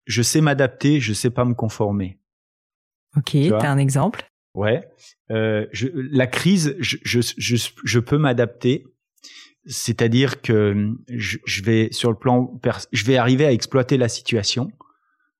[0.07, 2.20] Je sais m'adapter je sais pas me conformer.
[3.16, 4.30] Ok t'as un exemple?
[4.55, 4.89] Ouais.
[5.32, 8.85] Euh, je, la crise je, je, je, je peux m'adapter
[9.66, 12.60] c'est-à-dire que je, vais sur le plan,
[12.92, 14.70] je vais arriver à exploiter la situation,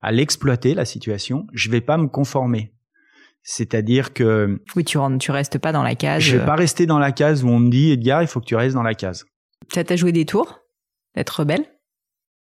[0.01, 1.47] à l'exploiter la situation.
[1.53, 2.73] Je vais pas me conformer.
[3.43, 6.23] C'est-à-dire que oui, tu rentres, tu restes pas dans la case.
[6.23, 6.47] Je vais euh.
[6.47, 8.75] pas rester dans la case où on me dit Edgar, il faut que tu restes
[8.75, 9.27] dans la case.
[9.73, 10.61] Ça t'a joué des tours
[11.15, 11.67] d'être rebelle?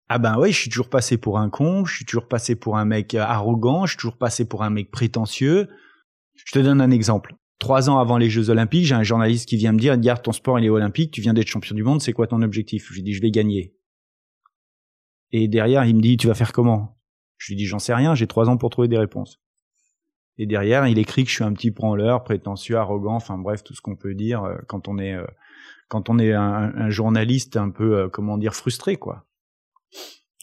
[0.10, 2.78] Ah ben oui, je suis toujours passé pour un con, je suis toujours passé pour
[2.78, 5.68] un mec arrogant, je suis toujours passé pour un mec prétentieux.
[6.34, 7.36] Je te donne un exemple.
[7.60, 10.32] Trois ans avant les Jeux Olympiques, j'ai un journaliste qui vient me dire, Edgar, ton
[10.32, 12.88] sport il est olympique, tu viens d'être champion du monde, c'est quoi ton objectif?
[12.90, 13.74] Je lui dis, je vais gagner.
[15.32, 17.00] Et derrière, il me dit, tu vas faire comment?
[17.38, 19.40] Je lui dis, j'en sais rien, j'ai trois ans pour trouver des réponses.
[20.38, 23.74] Et derrière, il écrit que je suis un petit branleur, prétentieux, arrogant, enfin bref, tout
[23.74, 25.26] ce qu'on peut dire euh, quand on est euh,
[25.88, 29.26] quand on est un, journaliste un peu, euh, comment dire, frustré, quoi.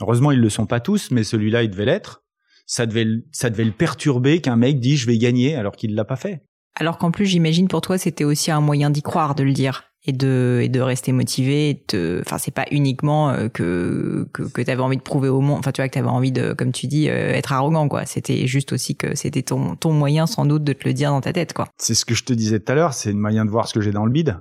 [0.00, 2.24] Heureusement, ils le sont pas tous, mais celui-là, il devait l'être.
[2.66, 6.06] Ça devait, ça devait le perturber qu'un mec dise je vais gagner alors qu'il l'a
[6.06, 6.46] pas fait.
[6.76, 9.84] Alors qu'en plus, j'imagine pour toi, c'était aussi un moyen d'y croire, de le dire
[10.06, 11.82] et de et de rester motivé.
[12.20, 15.58] Enfin, c'est pas uniquement euh, que que, que tu avais envie de prouver au monde.
[15.58, 18.04] Enfin, tu vois que tu avais envie de, comme tu dis, euh, être arrogant, quoi.
[18.06, 21.20] C'était juste aussi que c'était ton ton moyen, sans doute, de te le dire dans
[21.20, 21.68] ta tête, quoi.
[21.78, 22.92] C'est ce que je te disais tout à l'heure.
[22.92, 24.38] C'est un moyen de voir ce que j'ai dans le bide.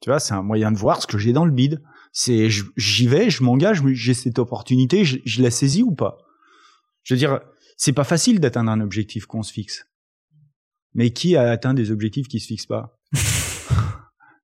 [0.00, 1.82] Tu vois, c'est un moyen de voir ce que j'ai dans le bide.
[2.12, 6.18] C'est j'y vais, je m'engage, j'ai cette opportunité, je, je la saisis ou pas?
[7.02, 7.40] Je veux dire,
[7.76, 9.86] c'est pas facile d'atteindre un objectif qu'on se fixe
[10.94, 12.98] mais qui a atteint des objectifs qui se fixent pas?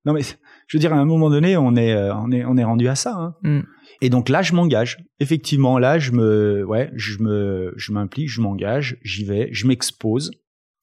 [0.05, 2.57] Non, mais je veux dire, à un moment donné, on est, euh, on est, on
[2.57, 3.13] est rendu à ça.
[3.15, 3.35] Hein.
[3.43, 3.61] Mm.
[4.01, 4.97] Et donc là, je m'engage.
[5.19, 10.31] Effectivement, là, je me, ouais, je me, je m'implique, je m'engage, j'y vais, je m'expose.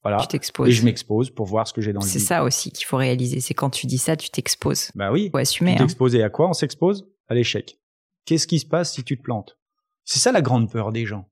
[0.02, 0.18] Voilà.
[0.18, 0.68] Tu t'exposes.
[0.68, 2.96] Et je m'expose pour voir ce que j'ai dans le C'est ça aussi qu'il faut
[2.96, 3.40] réaliser.
[3.40, 4.92] C'est quand tu dis ça, tu t'exposes.
[4.94, 5.30] Bah oui.
[5.32, 5.72] Faut assumer.
[5.72, 7.08] Tu t'exposer à quoi On s'expose?
[7.26, 7.78] À l'échec.
[8.24, 9.58] Qu'est-ce qui se passe si tu te plantes?
[10.04, 11.28] C'est ça la grande peur des gens.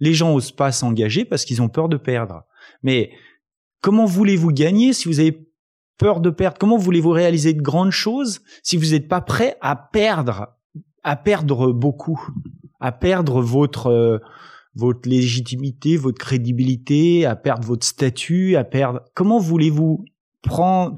[0.00, 2.42] Les gens osent pas s'engager parce qu'ils ont peur de perdre.
[2.82, 3.12] Mais
[3.80, 5.48] Comment voulez-vous gagner si vous avez
[5.98, 6.58] peur de perdre?
[6.58, 10.48] Comment voulez-vous réaliser de grandes choses si vous n'êtes pas prêt à perdre,
[11.02, 12.20] à perdre beaucoup,
[12.78, 14.18] à perdre votre euh,
[14.74, 19.00] votre légitimité, votre crédibilité, à perdre votre statut, à perdre?
[19.14, 20.04] Comment voulez-vous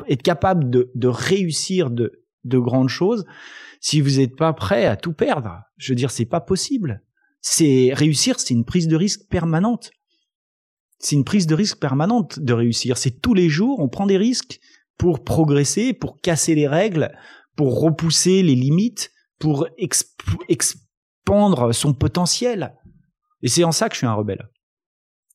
[0.08, 3.24] être capable de, de réussir de, de grandes choses
[3.80, 5.62] si vous n'êtes pas prêt à tout perdre?
[5.78, 7.02] Je veux dire, c'est pas possible.
[7.40, 9.90] C'est réussir, c'est une prise de risque permanente
[11.02, 12.96] c'est une prise de risque permanente de réussir.
[12.96, 14.60] C'est tous les jours, on prend des risques
[14.96, 17.12] pour progresser, pour casser les règles,
[17.56, 19.66] pour repousser les limites, pour
[20.48, 22.78] expandre son potentiel.
[23.42, 24.48] Et c'est en ça que je suis un rebelle.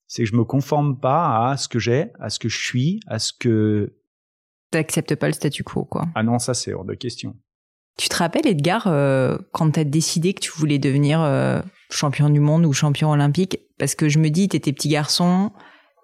[0.08, 3.02] C'est que je me conforme pas à ce que j'ai, à ce que je suis,
[3.08, 3.94] à ce que...
[4.72, 6.08] T'acceptes pas le statu quo, quoi.
[6.16, 7.36] Ah non, ça c'est hors de question.
[7.98, 12.30] Tu te rappelles, Edgar, euh, quand tu as décidé que tu voulais devenir euh, champion
[12.30, 13.58] du monde ou champion olympique?
[13.80, 15.52] Parce que je me dis, t'étais petit garçon,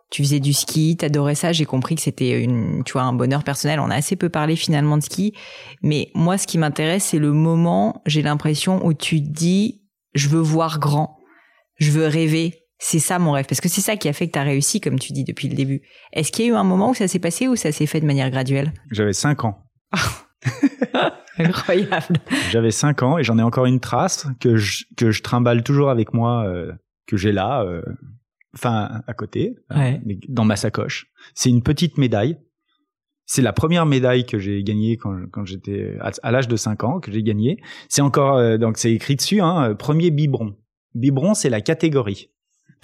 [0.10, 1.52] tu faisais du ski, t'adorais ça.
[1.52, 3.80] J'ai compris que c'était une, tu vois, un bonheur personnel.
[3.80, 5.34] On a assez peu parlé finalement de ski,
[5.82, 8.02] mais moi, ce qui m'intéresse, c'est le moment.
[8.08, 9.84] J'ai l'impression où tu te dis,
[10.16, 11.18] je veux voir grand,
[11.78, 12.60] je veux rêver.
[12.80, 14.82] C'est ça mon rêve, parce que c'est ça qui a fait que tu as réussi,
[14.82, 15.84] comme tu dis depuis le début.
[16.12, 18.02] Est-ce qu'il y a eu un moment où ça s'est passé ou ça s'est fait
[18.02, 18.74] de manière graduelle?
[18.92, 19.64] J'avais 5 ans.
[21.40, 22.18] Incroyable.
[22.52, 25.90] J'avais 5 ans et j'en ai encore une trace que je, que je trimballe toujours
[25.90, 26.72] avec moi, euh,
[27.08, 27.82] que j'ai là, euh,
[28.56, 30.02] enfin à côté, Ouais.
[30.08, 31.08] euh, dans ma sacoche.
[31.34, 32.38] C'est une petite médaille.
[33.26, 36.84] C'est la première médaille que j'ai gagnée quand, quand j'étais à, à l'âge de 5
[36.84, 37.58] ans que j'ai gagnée.
[37.90, 40.56] C'est encore euh, donc c'est écrit dessus hein, premier biberon.
[40.94, 42.30] Biberon c'est la catégorie.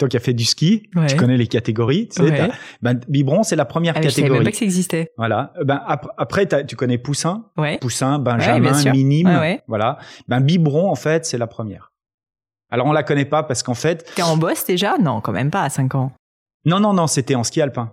[0.00, 1.06] Toi qui as fait du ski, Ouais.
[1.08, 2.50] tu connais les catégories, tu sais, Ouais.
[2.80, 4.44] ben, biberon c'est la première Ah, mais je savais même catégorie.
[4.46, 5.12] pas que ça existait.
[5.18, 5.52] Voilà.
[5.62, 7.76] Ben ap- après tu connais poussin, Ouais.
[7.78, 9.98] poussin, benjamin, minime, voilà.
[10.26, 11.92] Ben biberon en fait c'est la première.
[12.70, 14.96] Alors on la connaît pas parce qu'en fait T'es en boss déjà?
[14.96, 16.12] Non, quand même pas à 5 ans.
[16.64, 17.92] non non non c'était en ski alpin.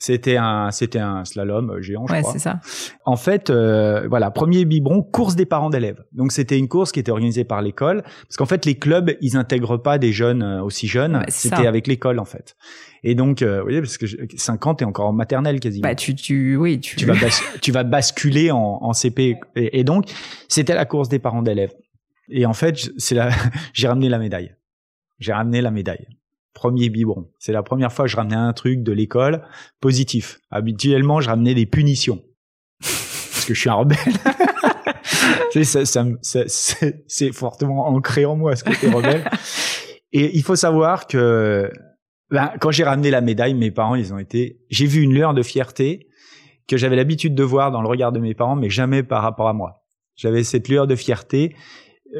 [0.00, 2.32] C'était un c'était un slalom euh, géant je Ouais, crois.
[2.32, 2.60] c'est ça.
[3.06, 6.02] En fait, euh, voilà, premier biberon, course des parents d'élèves.
[6.12, 9.36] Donc c'était une course qui était organisée par l'école, parce qu'en fait les clubs, ils
[9.36, 11.22] intègrent pas des jeunes euh, aussi jeunes.
[11.28, 12.56] C'était avec l'école en fait.
[13.06, 15.88] Et donc, euh, vous voyez, parce que 50 t'es encore en maternelle quasiment.
[15.88, 17.28] Bah, tu, tu, oui, tu, tu vas bas-
[17.62, 19.36] tu vas basculer en, en CP.
[19.56, 20.06] Et, et donc
[20.48, 21.72] c'était la course des parents d'élèves.
[22.30, 23.16] Et en fait, c'est
[23.74, 24.54] j'ai ramené la médaille.
[25.18, 26.06] J'ai ramené la médaille.
[26.54, 27.28] Premier biberon.
[27.38, 29.42] C'est la première fois que je ramenais un truc de l'école
[29.80, 30.40] positif.
[30.50, 32.22] Habituellement, je ramenais des punitions.
[32.80, 33.98] Parce que je suis un rebelle.
[37.06, 39.30] C'est fortement ancré en moi, ce côté rebelle.
[40.12, 41.70] Et il faut savoir que
[42.30, 44.60] ben, quand j'ai ramené la médaille, mes parents, ils ont été.
[44.70, 46.08] J'ai vu une lueur de fierté
[46.66, 49.48] que j'avais l'habitude de voir dans le regard de mes parents, mais jamais par rapport
[49.48, 49.84] à moi.
[50.16, 51.54] J'avais cette lueur de fierté.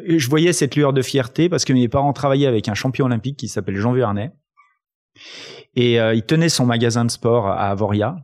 [0.06, 3.36] Je voyais cette lueur de fierté parce que mes parents travaillaient avec un champion olympique
[3.36, 4.32] qui s'appelle Jean Vuarnet.
[5.76, 8.16] Et euh, il tenait son magasin de sport à Avoria.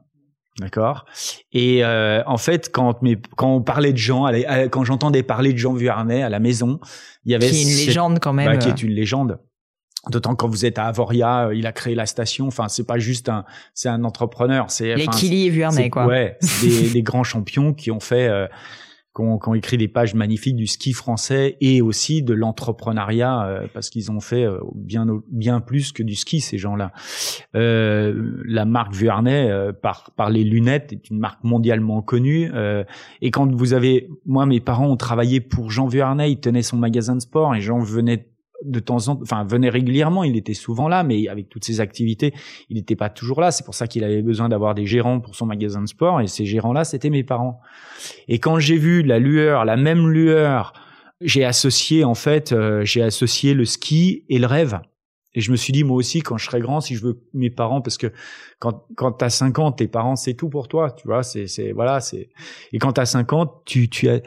[0.59, 1.05] D'accord?
[1.53, 4.85] Et euh, en fait, quand mes, quand on parlait de Jean, à la- à- quand
[4.85, 6.81] j'entendais parler de Jean Vuarnet à la maison,
[7.25, 8.47] il y avait qui est une cette- légende quand même.
[8.53, 9.39] bah, qui est une légende.
[10.11, 12.47] D'autant quand vous êtes à Avoria, euh, il a créé la station.
[12.49, 13.45] Enfin, c'est pas juste un,
[13.75, 14.71] c'est un entrepreneur.
[14.71, 16.07] C'est et Vuarnet, quoi.
[16.07, 18.47] Ouais, c'est des, des grands champions qui ont fait, euh,
[19.15, 23.91] qui ont écrit des pages magnifiques du ski français et aussi de l'entrepreneuriat euh, parce
[23.91, 26.93] qu'ils ont fait euh, bien bien plus que du ski ces gens-là.
[27.57, 32.85] Euh, la marque Vuarnet euh, par par les lunettes est une marque mondialement connue euh,
[33.21, 36.77] et quand vous avez, moi mes parents ont travaillé pour Jean Vuarnet, il tenait son
[36.77, 38.29] magasin de sport et Jean venait
[38.65, 41.81] de temps en temps, enfin venait régulièrement, il était souvent là, mais avec toutes ses
[41.81, 42.35] activités,
[42.69, 43.51] il n'était pas toujours là.
[43.51, 46.27] C'est pour ça qu'il avait besoin d'avoir des gérants pour son magasin de sport, et
[46.27, 47.61] ces gérants-là, c'était mes parents.
[48.29, 50.73] Et quand j'ai vu la lueur, la même lueur,
[51.21, 54.81] j'ai associé en fait, euh, j'ai associé le ski et le rêve.
[55.33, 57.51] Et je me suis dit moi aussi quand je serai grand, si je veux mes
[57.51, 58.13] parents, parce que
[58.59, 61.73] quand quand t'as 5 ans, tes parents c'est tout pour toi, tu vois, c'est c'est
[61.73, 62.31] voilà, c'est
[62.73, 64.21] et quand t'as 5 ans, tu tu as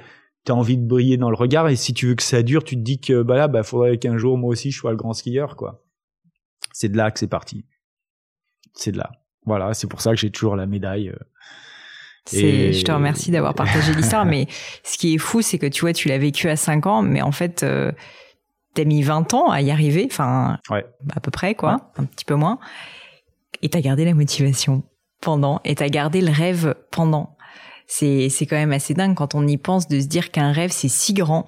[0.46, 2.76] t'as envie de briller dans le regard et si tu veux que ça dure, tu
[2.76, 5.14] te dis que bah là, bah faudrait qu'un jour moi aussi je sois le grand
[5.14, 5.84] skieur quoi.
[6.74, 7.66] C'est de là que c'est parti.
[8.74, 9.12] C'est de là.
[9.46, 11.10] Voilà, c'est pour ça que j'ai toujours la médaille.
[11.10, 11.18] euh.
[12.32, 14.48] Et- je te remercie d'avoir partagé l'histoire, mais
[14.84, 17.22] ce qui est fou, c'est que tu vois, tu l'as vécu à 5 ans, mais
[17.22, 17.92] en fait, euh,
[18.74, 20.86] t'as mis 20 ans à y arriver, enfin, Ouais.
[21.14, 22.60] à peu près, quoi, un petit peu moins.
[23.62, 24.84] Et t'as gardé la motivation
[25.22, 27.33] pendant, et t'as gardé le rêve pendant.
[27.96, 30.72] C'est, c'est quand même assez dingue quand on y pense de se dire qu'un rêve,
[30.72, 31.48] c'est si grand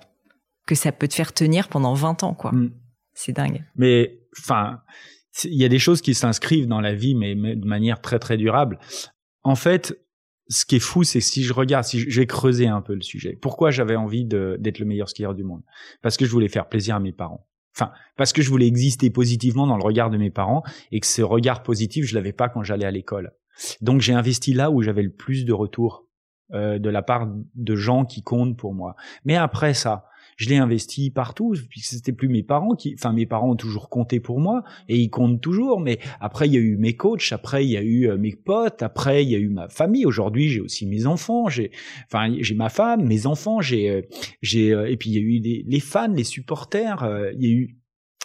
[0.68, 2.52] que ça peut te faire tenir pendant 20 ans, quoi.
[2.52, 2.72] Mm.
[3.16, 3.64] C'est dingue.
[3.76, 4.82] Mais enfin,
[5.44, 8.20] il y a des choses qui s'inscrivent dans la vie, mais, mais de manière très
[8.20, 8.78] très durable.
[9.42, 10.00] En fait,
[10.48, 13.02] ce qui est fou, c'est que si je regarde, si vais creuser un peu le
[13.02, 13.40] sujet.
[13.42, 15.64] Pourquoi j'avais envie d'être le meilleur skieur du monde?
[16.04, 17.48] Parce que je voulais faire plaisir à mes parents.
[17.76, 21.08] Enfin, parce que je voulais exister positivement dans le regard de mes parents et que
[21.08, 23.32] ce regard positif, je l'avais pas quand j'allais à l'école.
[23.82, 26.06] Donc j'ai investi là où j'avais le plus de retours
[26.54, 28.96] euh, de la part de gens qui comptent pour moi.
[29.24, 30.06] Mais après ça,
[30.38, 33.90] je l'ai investi partout, puisque c'était plus mes parents qui, enfin mes parents ont toujours
[33.90, 35.80] compté pour moi et ils comptent toujours.
[35.80, 38.36] Mais après il y a eu mes coachs, après il y a eu euh, mes
[38.36, 40.06] potes, après il y a eu ma famille.
[40.06, 41.72] Aujourd'hui j'ai aussi mes enfants, j'ai,
[42.06, 44.02] enfin j'ai ma femme, mes enfants, j'ai, euh,
[44.42, 47.48] j'ai, euh, et puis il y a eu les, les fans, les supporters, il y
[47.48, 47.78] a eu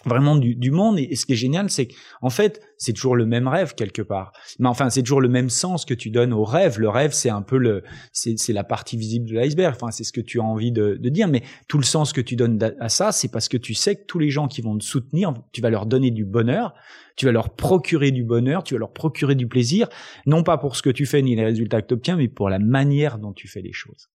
[0.05, 0.99] vraiment du, du monde.
[0.99, 4.31] Et, ce qui est génial c'est qu'en fait c'est toujours le même rêve quelque part.
[4.59, 6.79] Mais enfin c'est toujours le même sens que tu donnes au rêve.
[6.79, 9.75] Le rêve c'est un peu le c'est la partie visible de l'iceberg.
[9.75, 11.27] Enfin c'est ce que tu as envie de, de dire.
[11.27, 14.05] Mais tout le sens que tu donnes à ça c'est parce que tu sais que
[14.05, 16.73] tous les gens qui vont te soutenir tu vas leur donner du bonheur.
[17.17, 18.63] Tu vas leur procurer du bonheur.
[18.63, 19.87] Tu vas leur procurer du plaisir.
[20.25, 22.49] Non pas pour ce que tu fais ni les résultats que tu obtiens mais pour
[22.49, 24.09] la manière dont tu fais les choses.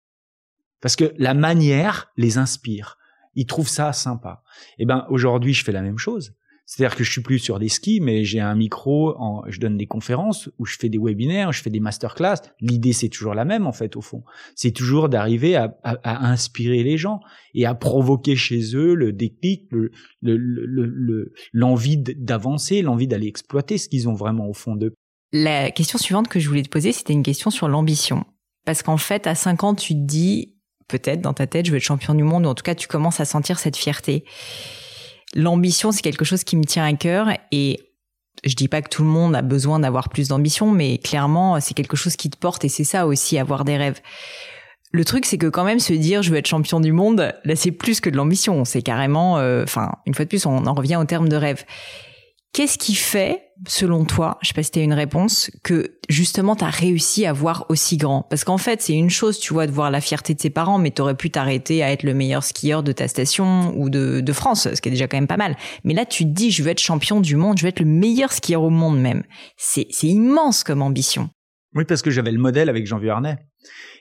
[0.81, 2.99] Parce que la manière les inspire
[3.35, 4.43] ils trouvent ça sympa.
[4.79, 6.35] Eh ben aujourd'hui, je fais la même chose.
[6.65, 9.15] C'est-à-dire que je suis plus sur des skis, mais j'ai un micro,
[9.49, 12.37] je donne des conférences, où je fais des webinaires, je fais des masterclass.
[12.61, 14.23] L'idée, c'est toujours la même, en fait, au fond.
[14.55, 15.75] C'est toujours d'arriver à,
[16.05, 17.21] inspirer les gens
[17.55, 19.69] et à provoquer chez eux le déclic,
[20.23, 24.95] l'envie le, le, d'avancer, l'envie d'aller exploiter ce qu'ils ont vraiment au fond d'eux.
[25.33, 28.25] La question suivante que je voulais te poser, c'était une question sur l'ambition.
[28.65, 30.52] Parce qu'en fait, à 5 ans, tu te dis,
[30.99, 32.89] peut-être dans ta tête, je veux être champion du monde, ou en tout cas, tu
[32.89, 34.25] commences à sentir cette fierté
[35.35, 37.81] l'ambition, c'est quelque chose qui me tient à cœur et
[38.45, 41.75] je dis pas que tout le monde a besoin d'avoir plus d'ambition, mais clairement, c'est
[41.75, 44.01] quelque chose qui te porte et c'est ça aussi, avoir des rêves.
[44.91, 47.57] Le truc, c'est que quand même se dire je veux être champion du monde, là,
[47.57, 48.65] c'est plus que de l'ambition.
[48.65, 51.65] C'est carrément, euh, enfin, une fois de plus, on en revient au terme de rêve.
[52.53, 56.57] Qu'est-ce qui fait, selon toi, je sais pas si tu as une réponse, que justement
[56.57, 58.23] tu as réussi à voir aussi grand?
[58.23, 60.79] Parce qu'en fait, c'est une chose, tu vois, de voir la fierté de ses parents,
[60.79, 64.21] mais tu aurais pu t'arrêter à être le meilleur skieur de ta station ou de,
[64.21, 65.57] de, France, ce qui est déjà quand même pas mal.
[65.85, 67.87] Mais là, tu te dis, je veux être champion du monde, je veux être le
[67.87, 69.23] meilleur skieur au monde même.
[69.57, 71.31] C'est immense comme ambition.
[71.75, 73.37] Oui, parce que j'avais le modèle avec Jean Vuarnet.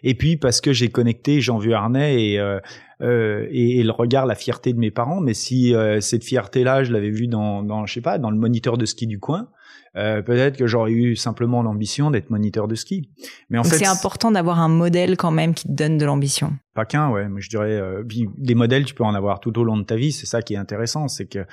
[0.04, 2.60] Et puis parce que j'ai connecté Jean Vuarnet et, euh,
[3.02, 5.22] euh, et, et, le regard, la fierté de mes parents.
[5.22, 8.38] Mais si euh, cette fierté-là, je l'avais vue dans, dans, je sais pas, dans le
[8.38, 9.50] moniteur de ski du coin,
[9.98, 13.10] euh, peut-être que j'aurais eu simplement l'ambition d'être moniteur de ski.
[13.50, 16.54] Mais en fait, c'est important d'avoir un modèle quand même qui te donne de l'ambition.
[16.74, 17.28] Pas qu'un, ouais.
[17.28, 18.04] Mais je dirais, euh,
[18.38, 20.14] des modèles, tu peux en avoir tout au long de ta vie.
[20.14, 21.46] C'est ça qui est intéressant, c'est que,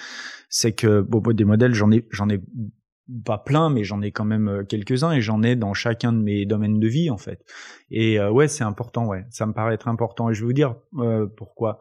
[0.49, 2.41] c'est que, bon, des modèles, j'en ai, j'en ai
[3.25, 6.19] pas plein, mais j'en ai quand même euh, quelques-uns et j'en ai dans chacun de
[6.19, 7.45] mes domaines de vie en fait.
[7.91, 10.29] Et euh, ouais, c'est important, ouais, ça me paraît être important.
[10.29, 11.81] Et je vais vous dire euh, pourquoi.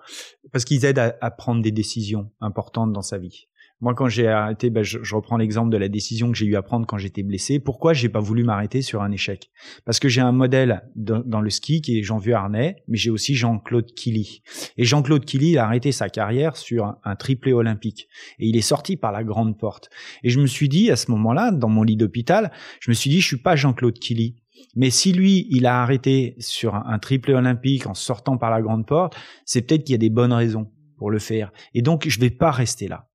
[0.51, 3.47] Parce qu'ils aident à, à, prendre des décisions importantes dans sa vie.
[3.79, 6.55] Moi, quand j'ai arrêté, ben, je, je, reprends l'exemple de la décision que j'ai eu
[6.55, 7.59] à prendre quand j'étais blessé.
[7.59, 9.51] Pourquoi j'ai pas voulu m'arrêter sur un échec?
[9.85, 13.35] Parce que j'ai un modèle dans, le ski qui est Jean-Vieux Arnais, mais j'ai aussi
[13.35, 14.41] Jean-Claude Killy.
[14.77, 18.07] Et Jean-Claude Killy, il a arrêté sa carrière sur un, un, triplé olympique.
[18.39, 19.91] Et il est sorti par la grande porte.
[20.23, 23.11] Et je me suis dit, à ce moment-là, dans mon lit d'hôpital, je me suis
[23.11, 24.37] dit, je suis pas Jean-Claude Killy.
[24.75, 28.63] Mais si lui, il a arrêté sur un, un triplé olympique en sortant par la
[28.63, 29.15] grande porte,
[29.45, 31.51] c'est peut-être qu'il y a des bonnes raisons pour le faire.
[31.75, 33.06] Et donc, je vais pas rester là.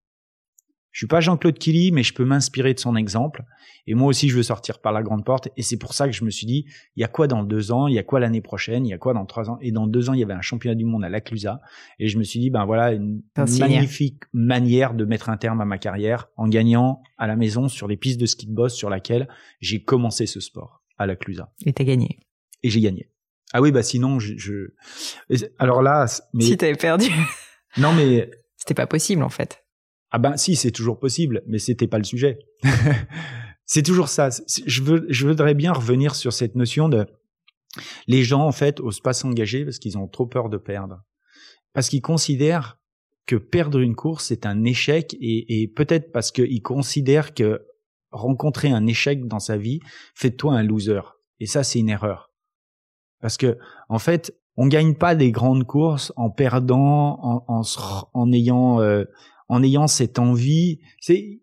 [0.93, 3.45] Je suis pas Jean-Claude Killy, mais je peux m'inspirer de son exemple.
[3.87, 5.49] Et moi aussi, je veux sortir par la grande porte.
[5.57, 6.67] Et c'est pour ça que je me suis dit,
[6.97, 7.89] il y a quoi dans deux ans?
[7.89, 8.87] Il y a quoi l'année prochaine?
[8.87, 9.59] Il y a quoi dans trois ans?
[9.63, 11.61] Et dans deux ans, il y avait un championnat du monde à l'Aclusa.
[11.99, 13.23] Et je me suis dit, ben voilà, une
[13.59, 17.89] magnifique manière de mettre un terme à ma carrière en gagnant à la maison sur
[17.89, 19.29] les pistes de ski de boss sur laquelle
[19.61, 21.53] j'ai commencé ce sport à l'Aclusa.
[21.65, 22.21] Et t'as gagné.
[22.63, 23.09] Et j'ai gagné.
[23.55, 24.35] Ah oui, bah sinon, je...
[24.37, 25.47] je...
[25.59, 26.07] Alors là...
[26.35, 26.45] Mais...
[26.45, 27.07] Si t'avais perdu.
[27.79, 28.31] Non, mais...
[28.57, 29.62] C'était pas possible, en fait.
[30.15, 32.39] Ah ben si, c'est toujours possible, mais c'était pas le sujet.
[33.65, 34.29] c'est toujours ça.
[34.67, 37.07] Je, veux, je voudrais bien revenir sur cette notion de
[38.07, 41.03] les gens en fait osent pas s'engager parce qu'ils ont trop peur de perdre,
[41.73, 42.79] parce qu'ils considèrent
[43.25, 47.65] que perdre une course c'est un échec et, et peut-être parce qu'ils considèrent que
[48.11, 49.81] rencontrer un échec dans sa vie
[50.15, 51.01] fait de toi un loser.
[51.41, 52.31] Et ça c'est une erreur,
[53.23, 53.57] parce que
[53.89, 57.63] en fait on gagne pas des grandes courses en perdant, en, en,
[58.13, 59.05] en ayant euh,
[59.53, 60.81] en ayant cette envie.
[60.99, 61.43] C'est,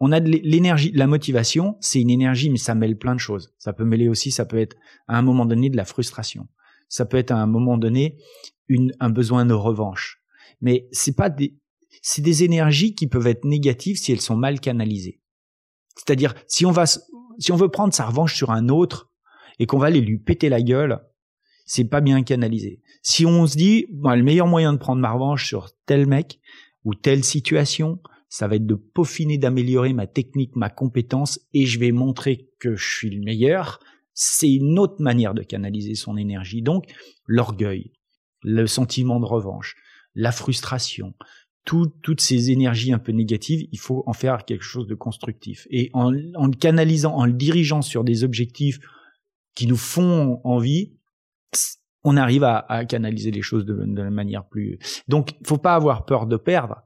[0.00, 3.52] on a de l'énergie, la motivation, c'est une énergie, mais ça mêle plein de choses.
[3.58, 4.74] Ça peut mêler aussi, ça peut être
[5.06, 6.48] à un moment donné de la frustration.
[6.88, 8.16] Ça peut être à un moment donné
[8.68, 10.22] une, un besoin de revanche.
[10.62, 11.54] Mais c'est pas des,
[12.00, 15.20] c'est des énergies qui peuvent être négatives si elles sont mal canalisées.
[15.94, 19.10] C'est-à-dire, si on va, si on veut prendre sa revanche sur un autre
[19.58, 21.02] et qu'on va aller lui péter la gueule,
[21.66, 22.80] c'est pas bien canalisé.
[23.02, 26.40] Si on se dit, le meilleur moyen de prendre ma revanche sur tel mec,
[26.84, 31.78] ou telle situation, ça va être de peaufiner, d'améliorer ma technique, ma compétence, et je
[31.78, 33.78] vais montrer que je suis le meilleur.
[34.14, 36.62] C'est une autre manière de canaliser son énergie.
[36.62, 36.86] Donc,
[37.26, 37.92] l'orgueil,
[38.42, 39.76] le sentiment de revanche,
[40.14, 41.14] la frustration,
[41.64, 45.66] toutes ces énergies un peu négatives, il faut en faire quelque chose de constructif.
[45.70, 48.80] Et en, en le canalisant, en le dirigeant sur des objectifs
[49.54, 50.96] qui nous font envie,
[52.04, 54.78] on arrive à, à, canaliser les choses de, de manière plus.
[55.08, 56.82] Donc, faut pas avoir peur de perdre.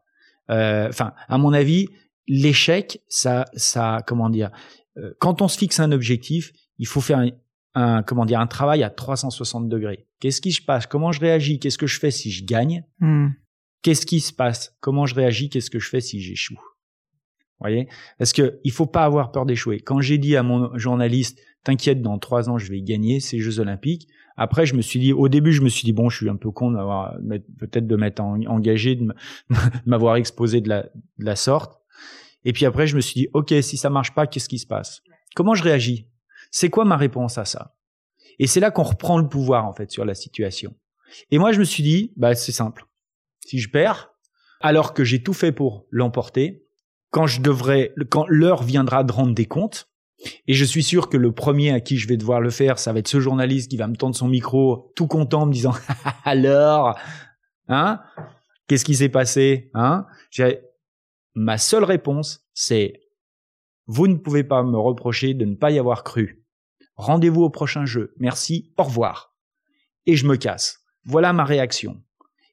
[0.51, 1.89] Euh, enfin, à mon avis,
[2.29, 4.51] l'échec, ça, ça, comment dire,
[4.99, 7.31] euh, quand on se fixe un objectif, il faut faire un,
[7.75, 10.07] un, comment dire, un travail à 360 degrés.
[10.21, 10.87] Qu'est-ce qui se passe?
[10.87, 11.59] Comment je réagis?
[11.59, 12.85] Qu'est-ce que je fais si je gagne?
[13.01, 13.29] Mm.
[13.83, 14.77] Qu'est-ce qui se passe?
[14.81, 15.49] Comment je réagis?
[15.51, 16.61] Qu'est-ce que je fais si j'échoue?
[17.61, 17.89] Voyez?
[18.19, 19.81] Parce que il faut pas avoir peur d'échouer.
[19.81, 23.61] Quand j'ai dit à mon journaliste, t'inquiète, dans trois ans je vais gagner ces Jeux
[23.61, 24.09] Olympiques.
[24.37, 26.37] Après, je me suis dit, au début, je me suis dit bon, je suis un
[26.37, 27.17] peu con d'avoir
[27.59, 29.13] peut-être de m'être engagé, de
[29.87, 31.81] m'avoir exposé de la, de la sorte.
[32.45, 34.67] Et puis après, je me suis dit, ok, si ça marche pas, qu'est-ce qui se
[34.67, 35.03] passe?
[35.35, 36.09] Comment je réagis?
[36.51, 37.77] C'est quoi ma réponse à ça?
[38.39, 40.75] Et c'est là qu'on reprend le pouvoir en fait sur la situation.
[41.31, 42.87] Et moi, je me suis dit, bah c'est simple.
[43.41, 44.11] Si je perds,
[44.61, 46.65] alors que j'ai tout fait pour l'emporter,
[47.11, 49.89] quand je devrais, quand l'heure viendra de rendre des comptes,
[50.47, 52.93] et je suis sûr que le premier à qui je vais devoir le faire, ça
[52.93, 55.75] va être ce journaliste qui va me tendre son micro, tout content, en me disant
[56.25, 56.99] alors,
[57.69, 58.01] hein,
[58.67, 60.07] qu'est-ce qui s'est passé, hein?
[61.35, 63.03] Ma seule réponse, c'est
[63.87, 66.45] vous ne pouvez pas me reprocher de ne pas y avoir cru.
[66.97, 68.15] Rendez-vous au prochain jeu.
[68.19, 68.73] Merci.
[68.79, 69.37] Au revoir.
[70.07, 70.81] Et je me casse.
[71.05, 72.03] Voilà ma réaction.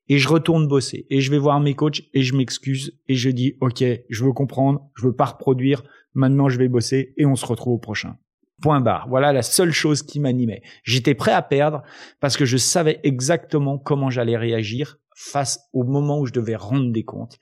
[0.10, 1.08] Et je retourne bosser.
[1.10, 4.34] Et je vais voir mes coachs et je m'excuse et je dis, OK, je veux
[4.34, 4.90] comprendre.
[4.96, 5.84] Je veux pas reproduire.
[6.14, 8.18] Maintenant, je vais bosser et on se retrouve au prochain.
[8.62, 9.08] Point barre.
[9.10, 10.62] Voilà la seule chose qui m'animait.
[10.84, 11.82] J'étais prêt à perdre
[12.20, 16.92] parce que je savais exactement comment j'allais réagir face au moment où je devais rendre
[16.92, 17.40] des comptes.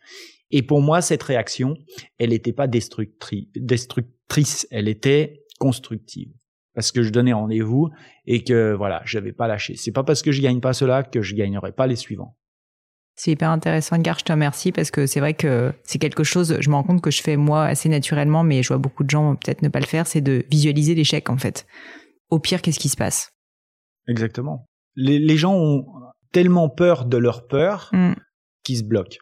[0.51, 1.75] Et pour moi, cette réaction,
[2.17, 6.31] elle n'était pas destructrice, elle était constructive.
[6.73, 7.89] Parce que je donnais rendez-vous
[8.25, 9.75] et que voilà, je n'avais pas lâché.
[9.75, 12.37] C'est pas parce que je gagne pas cela que je gagnerai pas les suivants.
[13.23, 14.17] C'est hyper intéressant, Edgar.
[14.17, 17.01] Je te remercie parce que c'est vrai que c'est quelque chose, je me rends compte
[17.01, 19.79] que je fais moi assez naturellement, mais je vois beaucoup de gens peut-être ne pas
[19.79, 21.67] le faire, c'est de visualiser l'échec en fait.
[22.31, 23.29] Au pire, qu'est-ce qui se passe?
[24.07, 24.67] Exactement.
[24.95, 25.85] Les, gens ont
[26.31, 28.13] tellement peur de leur peur mm.
[28.63, 29.19] qu'ils se bloquent.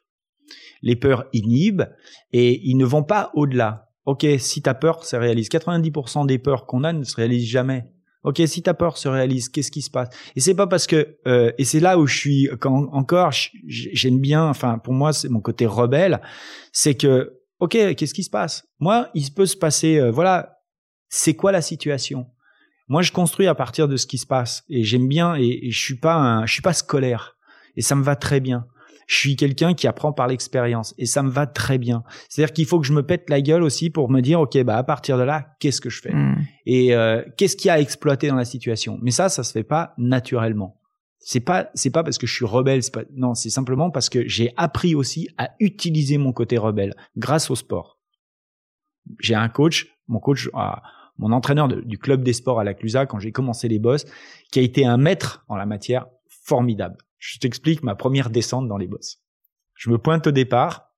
[0.82, 1.90] Les peurs inhibent
[2.32, 3.90] et ils ne vont pas au-delà.
[4.06, 7.92] Ok, si ta peur se réalise, 90% des peurs qu'on a ne se réalisent jamais.
[8.24, 10.10] Ok, si ta peur se réalise, qu'est-ce qui se passe?
[10.36, 13.32] Et c'est pas parce que euh, et c'est là où je suis quand encore
[13.66, 14.46] j'aime bien.
[14.46, 16.22] Enfin, pour moi, c'est mon côté rebelle.
[16.74, 18.68] C'est que ok, qu'est-ce qui se passe?
[18.80, 20.00] Moi, il peut se passer.
[20.00, 20.58] Euh, voilà,
[21.08, 22.28] c'est quoi la situation?
[22.90, 25.80] Moi, je construis à partir de ce qui se passe et j'aime bien et, je
[25.80, 27.38] suis pas je suis pas scolaire
[27.78, 28.66] et ça me va très bien
[29.10, 32.04] je suis quelqu'un qui apprend par l'expérience et ça me va très bien.
[32.30, 34.78] C'est-à-dire qu'il faut que je me pète la gueule aussi pour me dire ok bah
[34.78, 36.14] à partir de là qu'est-ce que je fais?
[36.14, 36.36] Hmm.
[36.68, 39.00] et euh, qu'est-ce qu'il y a à exploiter dans la situation?
[39.02, 40.80] Mais ça ça se fait pas naturellement.
[41.18, 44.10] C'est pas c'est pas parce que je suis rebelle, c'est pas non, c'est simplement parce
[44.10, 47.98] que j'ai appris aussi à utiliser mon côté rebelle grâce au sport.
[49.20, 50.84] J'ai un coach, mon coach ah,
[51.18, 54.06] mon entraîneur du club des sports à la Clusa quand j'ai commencé les boss,
[54.52, 56.98] qui a été un maître en la matière formidable.
[57.20, 59.22] Je t'explique ma première descente dans les bosses.
[59.76, 60.90] Je me pointe au départ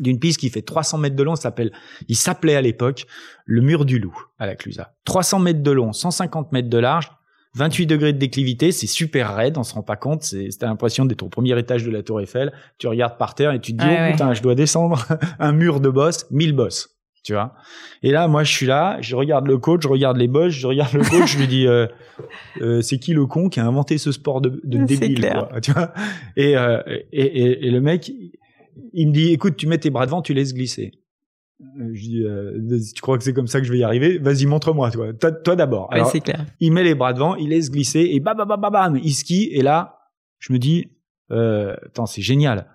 [0.00, 1.72] d'une piste qui fait 300 mètres de long, s'appelle,
[2.08, 3.06] il s'appelait à l'époque
[3.44, 4.94] le mur du loup à la Clusa.
[5.04, 7.10] 300 mètres de long, 150 mètres de large,
[7.54, 11.04] 28 degrés de déclivité, c'est super raide, on se rend pas compte, c'est, t'as l'impression
[11.04, 13.84] d'être au premier étage de la tour Eiffel, tu regardes par terre et tu te
[13.84, 15.06] dis, oh putain, je dois descendre
[15.38, 16.93] un mur de boss, 1000 bosses
[17.24, 17.54] tu vois.
[18.02, 20.66] Et là, moi, je suis là, je regarde le coach, je regarde les boss, je
[20.66, 21.86] regarde le coach, je lui dis, euh,
[22.60, 25.72] euh, c'est qui le con qui a inventé ce sport de, de débile, quoi, tu
[25.72, 25.92] vois
[26.38, 28.12] euh, et, et, et, le mec,
[28.92, 30.92] il me dit, écoute, tu mets tes bras devant, tu laisses glisser.
[31.92, 34.18] Je dis, tu crois que c'est comme ça que je vais y arriver?
[34.18, 35.12] Vas-y, montre-moi, toi.
[35.14, 35.88] Toi, d'abord.
[35.92, 36.44] Ouais, c'est clair.
[36.60, 39.48] Il met les bras devant, il laisse glisser et bam, bam, bam, bam, il skie.
[39.50, 39.98] Et là,
[40.40, 40.90] je me dis,
[41.30, 42.68] euh, attends, c'est génial.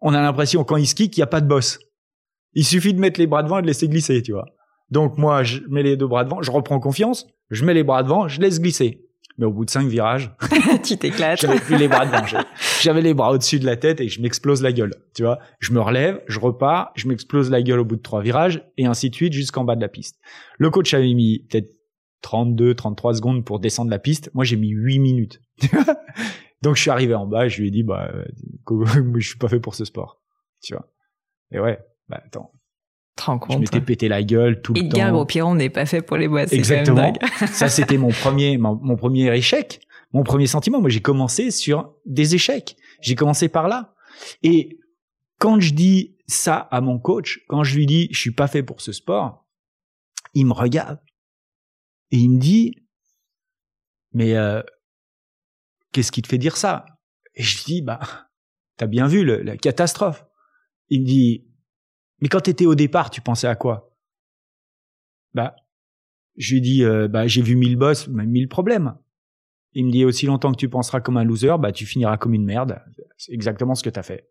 [0.00, 1.78] On a l'impression quand il skie qu'il n'y a pas de boss.
[2.56, 4.46] Il suffit de mettre les bras devant et de laisser glisser, tu vois.
[4.90, 8.02] Donc moi, je mets les deux bras devant, je reprends confiance, je mets les bras
[8.02, 9.02] devant, je laisse glisser.
[9.36, 10.34] Mais au bout de cinq virages,
[10.82, 11.42] tu t'éclates.
[11.42, 12.24] J'avais plus les bras devant.
[12.80, 14.94] J'avais les bras au-dessus de la tête et je m'explose la gueule.
[15.14, 18.22] Tu vois, je me relève, je repars, je m'explose la gueule au bout de trois
[18.22, 20.18] virages et ainsi de suite jusqu'en bas de la piste.
[20.58, 21.68] Le coach avait mis peut-être
[22.22, 24.30] 32, 33 secondes pour descendre la piste.
[24.32, 25.42] Moi, j'ai mis 8 minutes.
[26.62, 28.24] Donc, je suis arrivé en bas et je lui ai dit, bah, euh,
[29.18, 30.22] je suis pas fait pour ce sport.
[30.62, 30.90] Tu vois.
[31.52, 31.78] Et ouais,
[32.08, 32.52] bah attends.
[33.18, 34.86] Je m'étais pété la gueule tout le temps.
[34.86, 36.52] Edgar Gros-Piron n'est pas fait pour les boîtes.
[36.52, 37.14] Exactement.
[37.46, 39.80] Ça, c'était mon premier, mon, premier échec,
[40.12, 40.80] mon premier sentiment.
[40.80, 42.76] Moi, j'ai commencé sur des échecs.
[43.00, 43.94] J'ai commencé par là.
[44.42, 44.78] Et
[45.38, 48.62] quand je dis ça à mon coach, quand je lui dis je suis pas fait
[48.62, 49.46] pour ce sport,
[50.34, 50.98] il me regarde
[52.10, 52.74] et il me dit
[54.12, 54.62] mais euh,
[55.92, 56.86] qu'est-ce qui te fait dire ça?
[57.34, 58.00] Et je lui dis bah
[58.76, 60.24] t'as bien vu la catastrophe.
[60.88, 61.46] Il me dit
[62.20, 63.94] mais quand tu étais au départ, tu pensais à quoi?
[65.34, 65.54] Bah,
[66.36, 68.96] je lui dis, euh, bah, j'ai vu mille boss, mille problèmes.
[69.72, 72.34] Il me dit, aussi longtemps que tu penseras comme un loser, bah, tu finiras comme
[72.34, 72.80] une merde.
[73.18, 74.30] C'est exactement ce que tu as fait.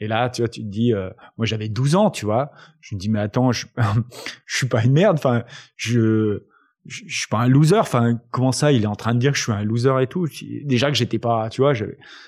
[0.00, 2.50] Et là, tu vois, tu te dis, euh, moi j'avais 12 ans, tu vois.
[2.80, 3.66] Je me dis, mais attends, je,
[4.48, 5.16] suis pas une merde.
[5.16, 5.44] Enfin,
[5.76, 6.42] je,
[6.84, 7.78] je, suis pas un loser.
[7.78, 10.08] Enfin, comment ça Il est en train de dire que je suis un loser et
[10.08, 10.26] tout?
[10.64, 11.72] Déjà que j'étais pas, tu vois,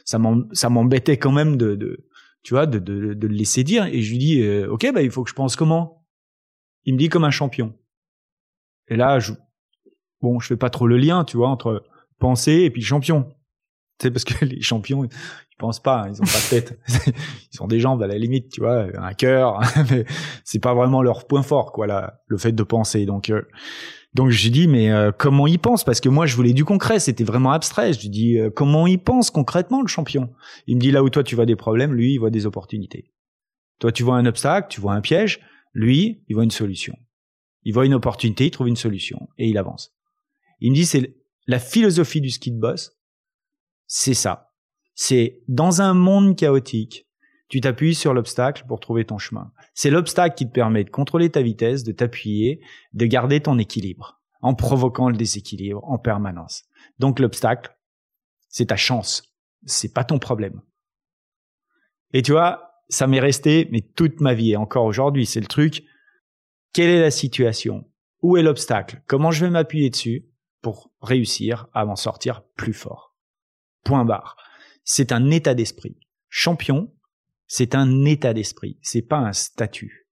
[0.05, 2.07] ça m'embêtait quand même de, de,
[2.45, 3.87] tu vois, de, de, de, le laisser dire.
[3.87, 6.07] Et je lui dis, euh, ok, bah il faut que je pense comment?
[6.85, 7.75] Il me dit comme un champion.
[8.89, 9.33] Et là, je,
[10.21, 11.83] bon, je fais pas trop le lien, tu vois, entre
[12.19, 13.35] penser et puis champion.
[14.01, 16.79] Sais, parce que les champions, ils pensent pas, hein, ils ont pas de tête.
[17.51, 20.05] ils sont des jambes à la limite, tu vois, un cœur, mais
[20.45, 23.07] c'est pas vraiment leur point fort, quoi, là, le fait de penser.
[23.07, 23.43] Donc, euh,
[24.15, 25.85] donc j'ai dit mais euh, comment il pense?
[25.85, 27.93] Parce que moi je voulais du concret, c'était vraiment abstrait.
[27.93, 30.33] Je lui dis euh, comment il pense concrètement le champion?
[30.67, 33.11] Il me dit là où toi tu vois des problèmes, lui il voit des opportunités.
[33.79, 35.41] Toi, tu vois un obstacle, tu vois un piège.
[35.73, 36.97] Lui, il voit une solution.
[37.65, 39.95] Il voit une opportunité, il trouve une solution et il avance.
[40.61, 42.97] Il me dit, c'est la philosophie du ski de boss.
[43.87, 44.53] C'est ça.
[44.95, 47.09] C'est dans un monde chaotique,
[47.49, 49.53] tu t'appuies sur l'obstacle pour trouver ton chemin.
[49.75, 52.61] C'est l'obstacle qui te permet de contrôler ta vitesse, de t'appuyer,
[52.93, 56.65] de garder ton équilibre en provoquant le déséquilibre en permanence.
[56.99, 57.77] Donc l'obstacle,
[58.49, 59.35] c'est ta chance,
[59.65, 60.63] c'est pas ton problème.
[62.13, 65.47] Et tu vois, ça m'est resté, mais toute ma vie et encore aujourd'hui, c'est le
[65.47, 65.85] truc.
[66.73, 67.91] Quelle est la situation?
[68.23, 69.03] Où est l'obstacle?
[69.07, 70.29] Comment je vais m'appuyer dessus
[70.61, 73.17] pour réussir à m'en sortir plus fort?
[73.83, 74.37] Point barre.
[74.85, 75.99] C'est un état d'esprit.
[76.29, 76.94] Champion,
[77.57, 80.09] c'est un état d'esprit, c'est pas un statut.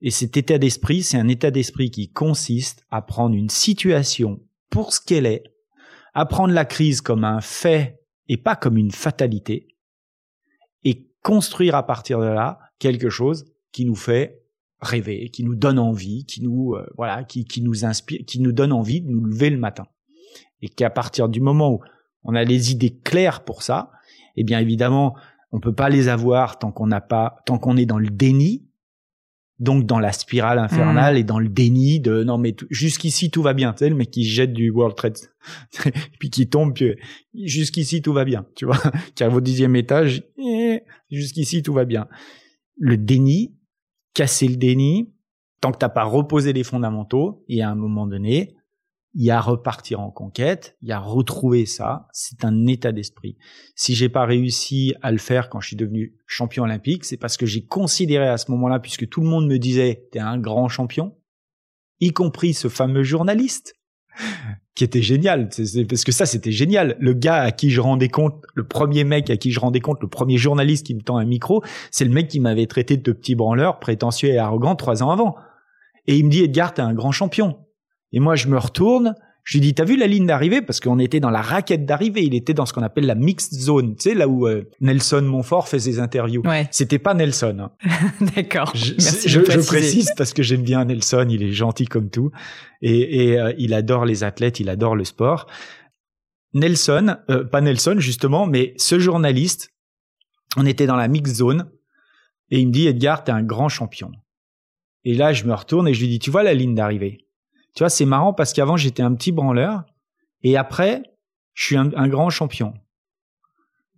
[0.00, 4.40] Et cet état d'esprit, c'est un état d'esprit qui consiste à prendre une situation
[4.70, 5.42] pour ce qu'elle est,
[6.12, 9.76] à prendre la crise comme un fait et pas comme une fatalité,
[10.84, 14.44] et construire à partir de là quelque chose qui nous fait
[14.80, 18.52] rêver, qui nous donne envie, qui nous euh, voilà, qui, qui nous inspire, qui nous
[18.52, 19.88] donne envie de nous lever le matin.
[20.62, 21.80] Et qu'à partir du moment où
[22.22, 23.90] on a les idées claires pour ça,
[24.36, 25.16] eh bien évidemment,
[25.54, 28.66] on peut pas les avoir tant qu'on n'a pas, tant qu'on est dans le déni,
[29.60, 31.18] donc dans la spirale infernale mm.
[31.18, 33.72] et dans le déni de non mais jusqu'ici tout va bien.
[33.72, 35.16] Tu sais le mec qui jette du World Trade
[36.18, 36.96] puis qui tombe puis
[37.44, 38.44] jusqu'ici tout va bien.
[38.56, 38.80] Tu vois
[39.14, 42.08] qui arrive au dixième étage eh, jusqu'ici tout va bien.
[42.76, 43.54] Le déni
[44.12, 45.14] casser le déni
[45.60, 48.56] tant que t'as pas reposé les fondamentaux et à un moment donné
[49.14, 53.36] il y a repartir en conquête, il y a retrouver ça, c'est un état d'esprit.
[53.76, 57.36] Si j'ai pas réussi à le faire quand je suis devenu champion olympique, c'est parce
[57.36, 60.68] que j'ai considéré à ce moment-là, puisque tout le monde me disait t'es un grand
[60.68, 61.16] champion,
[62.00, 63.74] y compris ce fameux journaliste,
[64.74, 65.48] qui était génial,
[65.88, 66.96] parce que ça c'était génial.
[66.98, 70.02] Le gars à qui je rendais compte, le premier mec à qui je rendais compte,
[70.02, 71.62] le premier journaliste qui me tend un micro,
[71.92, 75.36] c'est le mec qui m'avait traité de petit branleur, prétentieux et arrogant trois ans avant.
[76.08, 77.63] Et il me dit Edgar, t'es un grand champion.
[78.14, 80.62] Et moi, je me retourne, je lui dis, t'as vu la ligne d'arrivée?
[80.62, 82.22] Parce qu'on était dans la raquette d'arrivée.
[82.22, 83.96] Il était dans ce qu'on appelle la mixed zone.
[83.96, 86.42] Tu sais, là où euh, Nelson Montfort fait ses interviews.
[86.46, 86.68] Ouais.
[86.70, 87.56] C'était pas Nelson.
[87.60, 87.72] Hein.
[88.36, 88.72] D'accord.
[88.74, 91.26] Je, je, précise parce que j'aime bien Nelson.
[91.28, 92.30] Il est gentil comme tout.
[92.82, 95.46] Et, et euh, il adore les athlètes, il adore le sport.
[96.54, 99.70] Nelson, euh, pas Nelson justement, mais ce journaliste,
[100.56, 101.68] on était dans la mixed zone.
[102.50, 104.12] Et il me dit, Edgar, t'es un grand champion.
[105.04, 107.24] Et là, je me retourne et je lui dis, tu vois la ligne d'arrivée?
[107.74, 109.84] Tu vois, c'est marrant parce qu'avant j'étais un petit branleur
[110.42, 111.02] et après
[111.54, 112.74] je suis un, grand champion.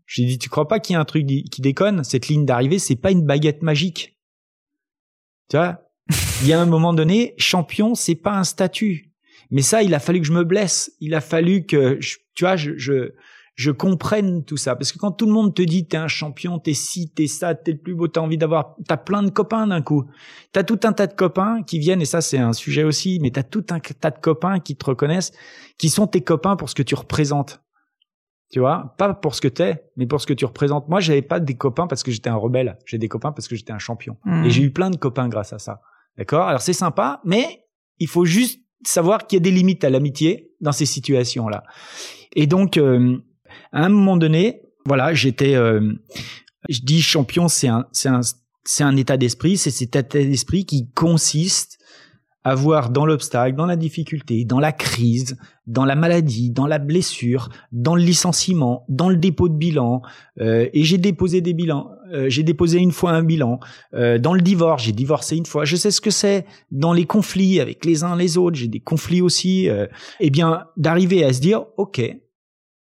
[0.05, 2.05] Je lui dit, tu crois pas qu'il y a un truc qui déconne?
[2.05, 4.19] Cette ligne d'arrivée, c'est pas une baguette magique.
[5.51, 5.83] Tu vois?
[6.43, 9.15] Il y a un moment donné, champion, c'est pas un statut.
[9.51, 10.93] Mais ça, il a fallu que je me blesse.
[11.01, 11.99] Il a fallu que,
[12.35, 13.15] tu vois, je, je,
[13.57, 14.77] je comprenne tout ça.
[14.77, 17.55] Parce que quand tout le monde te dit t'es un champion, t'es ci, t'es ça,
[17.55, 20.05] t'es le plus beau, t'as envie d'avoir, t'as plein de copains d'un coup.
[20.53, 23.31] T'as tout un tas de copains qui viennent, et ça c'est un sujet aussi, mais
[23.31, 25.33] t'as tout un tas de copains qui te reconnaissent,
[25.79, 27.63] qui sont tes copains pour ce que tu représentes.
[28.53, 30.89] Tu vois, pas pour ce que t'es, mais pour ce que tu représentes.
[30.89, 32.79] Moi, j'avais pas des copains parce que j'étais un rebelle.
[32.85, 34.19] J'ai des copains parce que j'étais un champion.
[34.25, 34.45] Mmh.
[34.45, 35.81] Et j'ai eu plein de copains grâce à ça.
[36.17, 36.47] D'accord?
[36.47, 37.65] Alors c'est sympa, mais
[37.99, 41.65] il faut juste savoir qu'il y a des limites à l'amitié dans ces situations-là.
[42.35, 43.19] Et donc, euh,
[43.73, 45.93] à un moment donné, voilà, j'étais, euh,
[46.69, 48.21] je dis champion, c'est un, c'est un,
[48.65, 51.79] c'est un état d'esprit, c'est cet état d'esprit qui consiste
[52.47, 55.37] à voir dans l'obstacle, dans la difficulté, dans la crise,
[55.67, 60.01] dans la maladie, dans la blessure, dans le licenciement, dans le dépôt de bilan.
[60.41, 61.91] Euh, et j'ai déposé des bilans.
[62.13, 63.59] Euh, j'ai déposé une fois un bilan.
[63.95, 65.65] Euh, dans le divorce, j'ai divorcé une fois.
[65.65, 66.47] Je sais ce que c'est.
[66.71, 69.69] Dans les conflits avec les uns les autres, j'ai des conflits aussi.
[70.21, 72.01] eh bien, d'arriver à se dire, ok,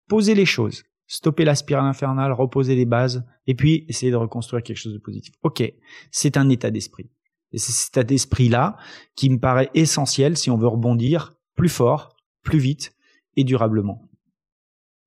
[0.08, 4.62] poser les choses, stopper la spirale infernale, reposer les bases, et puis essayer de reconstruire
[4.62, 5.34] quelque chose de positif.
[5.42, 5.62] Ok,
[6.10, 7.10] c'est un état d'esprit.
[7.52, 8.76] Et c'est cet état d'esprit-là
[9.14, 12.94] qui me paraît essentiel si on veut rebondir plus fort, plus vite
[13.36, 14.02] et durablement.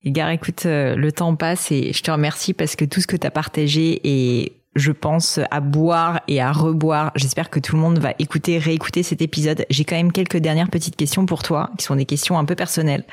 [0.02, 3.18] Edgar, écoute, euh, le temps passe et je te remercie parce que tout ce que
[3.18, 7.12] tu partagé est je pense, à boire et à reboire.
[7.16, 9.66] J'espère que tout le monde va écouter, réécouter cet épisode.
[9.70, 12.56] J'ai quand même quelques dernières petites questions pour toi, qui sont des questions un peu
[12.56, 13.06] personnelles.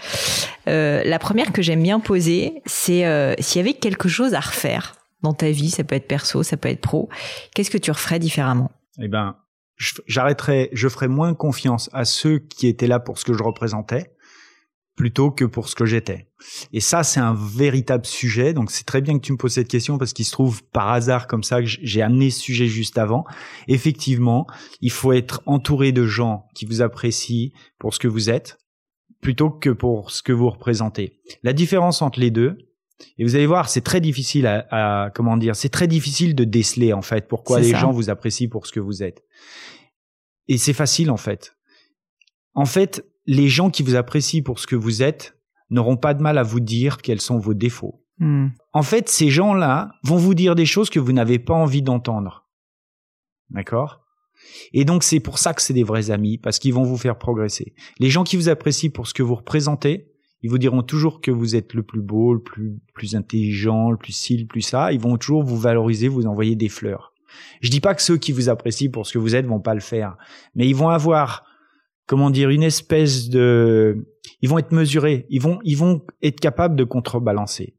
[0.68, 4.40] Euh, la première que j'aime bien poser, c'est euh, s'il y avait quelque chose à
[4.40, 7.08] refaire dans ta vie, ça peut être perso, ça peut être pro,
[7.54, 8.70] qu'est-ce que tu referais différemment?
[9.00, 9.36] Eh ben,
[10.06, 14.15] j'arrêterais, je ferais moins confiance à ceux qui étaient là pour ce que je représentais
[14.96, 16.28] plutôt que pour ce que j'étais.
[16.72, 18.54] Et ça, c'est un véritable sujet.
[18.54, 20.90] Donc, c'est très bien que tu me poses cette question parce qu'il se trouve par
[20.90, 23.24] hasard comme ça que j'ai amené ce sujet juste avant.
[23.68, 24.46] Effectivement,
[24.80, 28.58] il faut être entouré de gens qui vous apprécient pour ce que vous êtes
[29.20, 31.20] plutôt que pour ce que vous représentez.
[31.42, 32.58] La différence entre les deux,
[33.18, 36.94] Et vous allez voir, c'est très difficile à, comment dire, c'est très difficile de déceler
[36.94, 39.22] en fait pourquoi les gens vous apprécient pour ce que vous êtes.
[40.48, 41.54] Et c'est facile en fait.
[42.54, 45.38] En fait, les gens qui vous apprécient pour ce que vous êtes
[45.70, 48.02] n'auront pas de mal à vous dire quels sont vos défauts.
[48.18, 48.48] Hmm.
[48.72, 52.46] En fait, ces gens-là vont vous dire des choses que vous n'avez pas envie d'entendre.
[53.50, 54.00] D'accord?
[54.72, 57.18] Et donc c'est pour ça que c'est des vrais amis, parce qu'ils vont vous faire
[57.18, 57.74] progresser.
[57.98, 60.12] Les gens qui vous apprécient pour ce que vous représentez,
[60.42, 63.96] ils vous diront toujours que vous êtes le plus beau, le plus, plus intelligent, le
[63.96, 64.92] plus ci, le plus ça.
[64.92, 67.12] Ils vont toujours vous valoriser, vous envoyer des fleurs.
[67.60, 69.74] Je dis pas que ceux qui vous apprécient pour ce que vous êtes vont pas
[69.74, 70.16] le faire,
[70.54, 71.44] mais ils vont avoir,
[72.06, 74.06] comment dire, une espèce de,
[74.40, 77.74] ils vont être mesurés, ils vont, ils vont être capables de contrebalancer.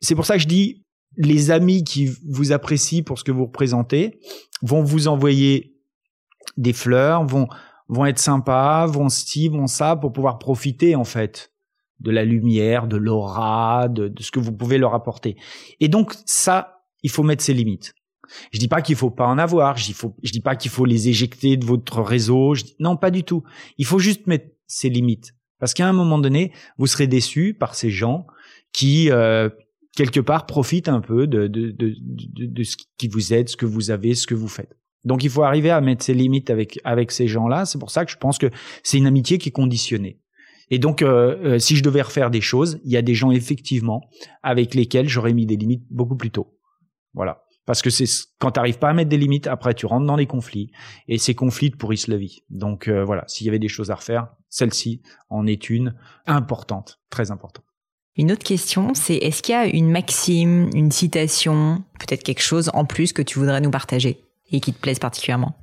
[0.00, 0.84] C'est pour ça que je dis,
[1.16, 4.20] les amis qui vous apprécient pour ce que vous représentez
[4.62, 5.74] vont vous envoyer
[6.56, 7.48] des fleurs, vont,
[7.88, 11.52] vont être sympas, vont ci, vont ça, pour pouvoir profiter en fait
[12.00, 15.36] de la lumière, de l'aura, de, ce que vous pouvez leur apporter.
[15.80, 17.94] Et donc ça, il faut mettre ses limites.
[18.52, 19.96] Je dis pas qu'il faut pas en avoir, je dis,
[20.32, 23.42] dis pas qu'il faut les éjecter de votre réseau, je dis, non pas du tout.
[23.78, 27.74] Il faut juste mettre ses limites, parce qu'à un moment donné, vous serez déçu par
[27.74, 28.26] ces gens
[28.72, 29.48] qui euh,
[29.96, 31.50] quelque part profitent un peu de,
[32.62, 34.76] ce qui vous aide, ce que vous avez, ce que vous faites.
[35.04, 37.64] Donc il faut arriver à mettre ses limites avec avec ces gens-là.
[37.64, 38.50] C'est pour ça que je pense que
[38.82, 40.20] c'est une amitié qui est conditionnée.
[40.70, 43.30] Et donc, euh, euh, si je devais refaire des choses, il y a des gens
[43.30, 44.02] effectivement
[44.42, 46.58] avec lesquels j'aurais mis des limites beaucoup plus tôt.
[47.14, 47.42] Voilà.
[47.68, 48.06] Parce que c'est
[48.38, 50.72] quand tu n'arrives pas à mettre des limites, après tu rentres dans des conflits
[51.06, 52.42] et ces conflits te pourrissent la vie.
[52.48, 55.94] Donc euh, voilà, s'il y avait des choses à refaire, celle-ci en est une
[56.26, 57.66] importante, très importante.
[58.16, 62.70] Une autre question, c'est est-ce qu'il y a une maxime, une citation, peut-être quelque chose
[62.72, 65.54] en plus que tu voudrais nous partager et qui te plaise particulièrement?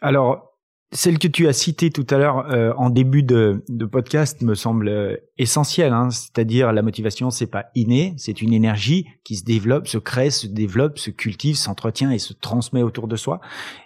[0.00, 0.51] Alors,
[0.92, 4.54] celle que tu as citée tout à l'heure euh, en début de, de, podcast me
[4.54, 9.44] semble euh, essentielle, hein, c'est-à-dire la motivation, c'est pas inné, c'est une énergie qui se
[9.44, 13.40] développe, se crée, se développe, se cultive, s'entretient et se transmet autour de soi.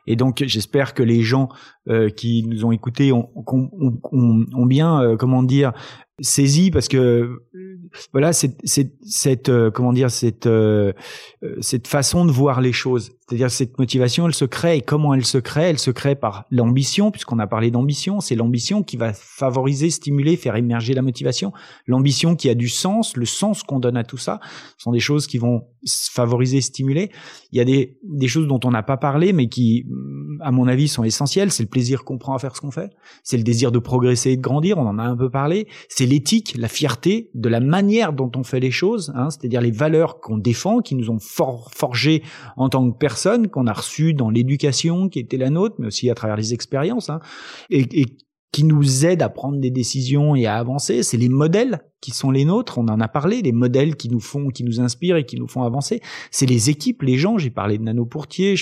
[0.09, 1.49] Et donc, j'espère que les gens
[1.89, 3.71] euh, qui nous ont écoutés ont, ont,
[4.11, 5.73] ont, ont bien, comment dire,
[6.21, 7.43] saisi parce que
[8.13, 8.57] voilà c'est
[9.05, 10.49] cette comment dire cette
[11.61, 15.25] cette façon de voir les choses c'est-à-dire cette motivation, elle se crée et comment elle
[15.25, 15.65] se crée?
[15.65, 18.21] Elle se crée par l'ambition, puisqu'on a parlé d'ambition.
[18.21, 21.53] C'est l'ambition qui va favoriser, stimuler, faire émerger la motivation.
[21.89, 24.39] L'ambition qui a du sens, le sens qu'on donne à tout ça,
[24.79, 25.63] sont des choses qui vont
[26.13, 27.11] favoriser, stimuler.
[27.51, 29.87] Il y a des, des choses dont on n'a pas parlé, mais qui,
[30.41, 31.51] à mon avis, sont essentielles.
[31.51, 32.93] C'est le plaisir qu'on prend à faire ce qu'on fait.
[33.25, 34.79] C'est le désir de progresser et de grandir.
[34.79, 35.67] On en a un peu parlé.
[35.89, 39.73] C'est l'éthique, la fierté de la manière dont on fait les choses, hein, c'est-à-dire les
[39.73, 42.23] valeurs qu'on défend, qui nous ont for forgé
[42.57, 43.16] en tant que personne
[43.51, 47.11] qu'on a reçues dans l'éducation qui était la nôtre, mais aussi à travers les expériences,
[47.11, 47.21] hein,
[47.71, 48.07] et,
[48.57, 51.03] qui nous aident à prendre des décisions et à avancer.
[51.03, 52.79] C'est les modèles qui sont les nôtres.
[52.79, 55.47] On en a parlé, les modèles qui nous font, qui nous inspirent et qui nous
[55.47, 56.01] font avancer.
[56.31, 57.37] C'est les équipes, les gens.
[57.37, 58.55] J'ai parlé de Nano Pourtier.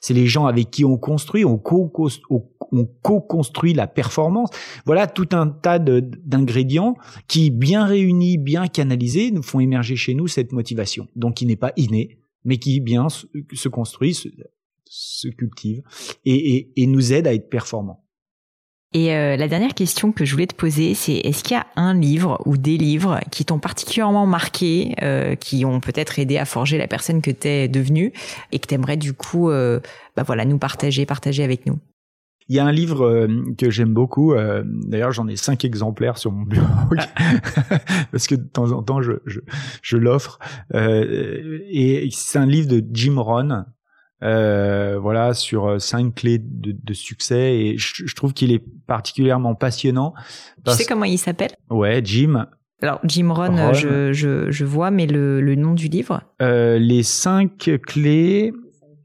[0.00, 4.50] C'est les gens avec qui on construit, on co-construit la performance.
[4.86, 6.96] Voilà tout un tas d'ingrédients
[7.28, 11.06] qui, bien réunis, bien canalisés, nous font émerger chez nous cette motivation.
[11.14, 12.18] Donc, qui n'est pas innée,
[12.48, 15.82] mais qui bien se, construit, se, cultive
[16.24, 18.04] et, nous aide à être performants.
[18.94, 21.66] Et euh, la dernière question que je voulais te poser, c'est est-ce qu'il y a
[21.76, 26.46] un livre ou des livres qui t'ont particulièrement marqué, euh, qui ont peut-être aidé à
[26.46, 28.14] forger la personne que tu es devenue
[28.50, 29.78] et que tu aimerais du coup euh,
[30.16, 31.78] bah voilà, nous partager, partager avec nous?
[32.48, 33.28] Il y a un livre euh,
[33.58, 34.32] que j'aime beaucoup.
[34.32, 36.66] Euh, d'ailleurs, j'en ai cinq exemplaires sur mon bureau
[38.10, 39.40] parce que de temps en temps, je, je,
[39.82, 40.38] je l'offre.
[40.74, 43.66] Euh, et c'est un livre de Jim Rohn.
[44.20, 50.14] voilà sur cinq clés de, de succès et je, je trouve qu'il est particulièrement passionnant.
[50.64, 51.52] Tu sais comment il s'appelle?
[51.68, 52.46] Ouais, Jim.
[52.80, 56.22] Alors Jim Rohn, Je, je, je, vois, mais le, le nom du livre?
[56.40, 58.52] Les cinq clés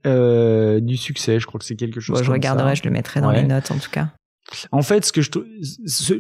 [0.06, 1.40] euh, du succès.
[1.40, 2.22] Je crois que c'est quelque chose.
[2.24, 4.10] je regarderai, je le mettrai dans les notes en tout cas.
[4.72, 5.30] En fait, ce que je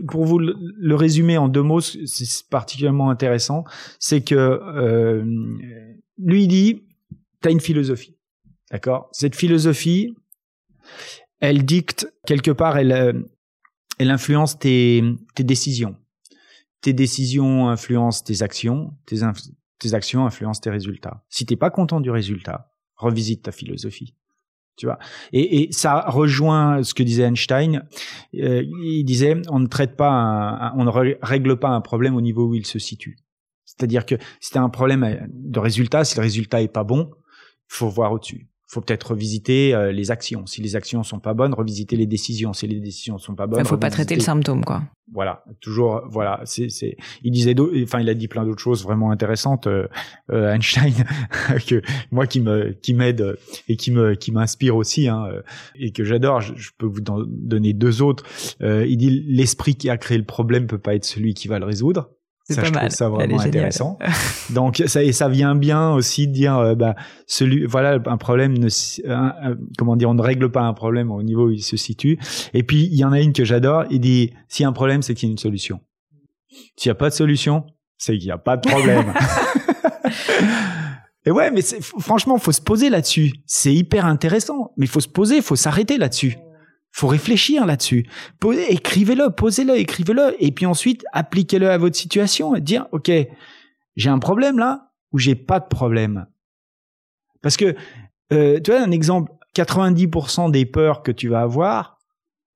[0.08, 3.66] pour vous le, résumer en deux mots, c'est particulièrement intéressant,
[4.00, 5.24] c'est que euh,
[6.18, 6.84] lui il dit,
[7.42, 8.18] t'as une philosophie,
[8.72, 9.10] d'accord?
[9.12, 10.16] Cette philosophie,
[11.42, 13.14] elle dicte quelque part, elle, euh,
[14.00, 15.04] elle influence tes,
[15.36, 15.98] tes décisions.
[16.82, 19.20] Tes décisions influencent tes actions, tes,
[19.80, 21.24] tes actions influencent tes résultats.
[21.30, 22.72] Si t'es pas content du résultat,
[23.04, 24.16] revisite ta philosophie.
[24.76, 24.97] Tu vois.
[25.32, 27.88] Et, ça rejoint ce que disait Einstein.
[28.36, 32.47] Euh, il disait on ne traite pas, on ne règle pas un problème au niveau
[32.47, 33.18] où il se situe.
[33.66, 37.12] C'est-à-dire que si tu as un problème de résultat, si le résultat est pas bon,
[37.68, 40.45] faut voir au-dessus faut peut-être revisiter euh, les actions.
[40.45, 42.54] Si les actions sont pas bonnes, revisiter les décisions.
[42.54, 44.82] Si les décisions sont pas bonnes, il faut pas traiter le symptôme, quoi.
[45.13, 46.41] Voilà, toujours, voilà.
[46.45, 46.97] C'est, c'est.
[47.24, 49.67] Il disait, enfin, il a dit plein d'autres choses vraiment intéressantes.
[49.67, 49.87] Euh,
[50.32, 50.93] euh Einstein,
[51.67, 51.82] que
[52.12, 53.37] moi qui me, qui m'aide
[53.67, 55.28] et qui me, qui m'inspire aussi, hein,
[55.75, 56.41] et que j'adore.
[56.41, 58.24] Je, peux vous donner deux autres.
[58.62, 61.59] Euh, il dit, l'esprit qui a créé le problème peut pas être celui qui va
[61.59, 62.09] le résoudre.
[62.45, 62.82] C'est pas je mal.
[62.87, 63.97] trouve ça vraiment intéressant.
[64.49, 66.95] Donc ça et ça vient bien aussi de dire euh, bah
[67.25, 68.67] celui voilà un problème ne
[69.78, 72.20] comment dire on ne règle pas un problème au niveau où il se situe.
[72.53, 74.74] Et puis il y en a une que j'adore, il dit s'il y a un
[74.74, 75.79] problème c'est qu'il y a une solution.
[76.75, 77.65] S'il y a pas de solution,
[77.97, 79.13] c'est qu'il y a pas de problème.
[81.25, 81.61] et ouais, mais
[81.99, 83.33] franchement, faut se poser là-dessus.
[83.47, 86.37] C'est hyper intéressant, mais il faut se poser, il faut s'arrêter là-dessus
[86.93, 88.07] faut réfléchir là-dessus.
[88.70, 93.11] Écrivez-le, posez-le, écrivez-le, et puis ensuite appliquez-le à votre situation et dire ok,
[93.95, 96.28] j'ai un problème là ou j'ai pas de problème.
[97.41, 97.75] Parce que
[98.32, 101.97] euh, tu vois un exemple, 90% des peurs que tu vas avoir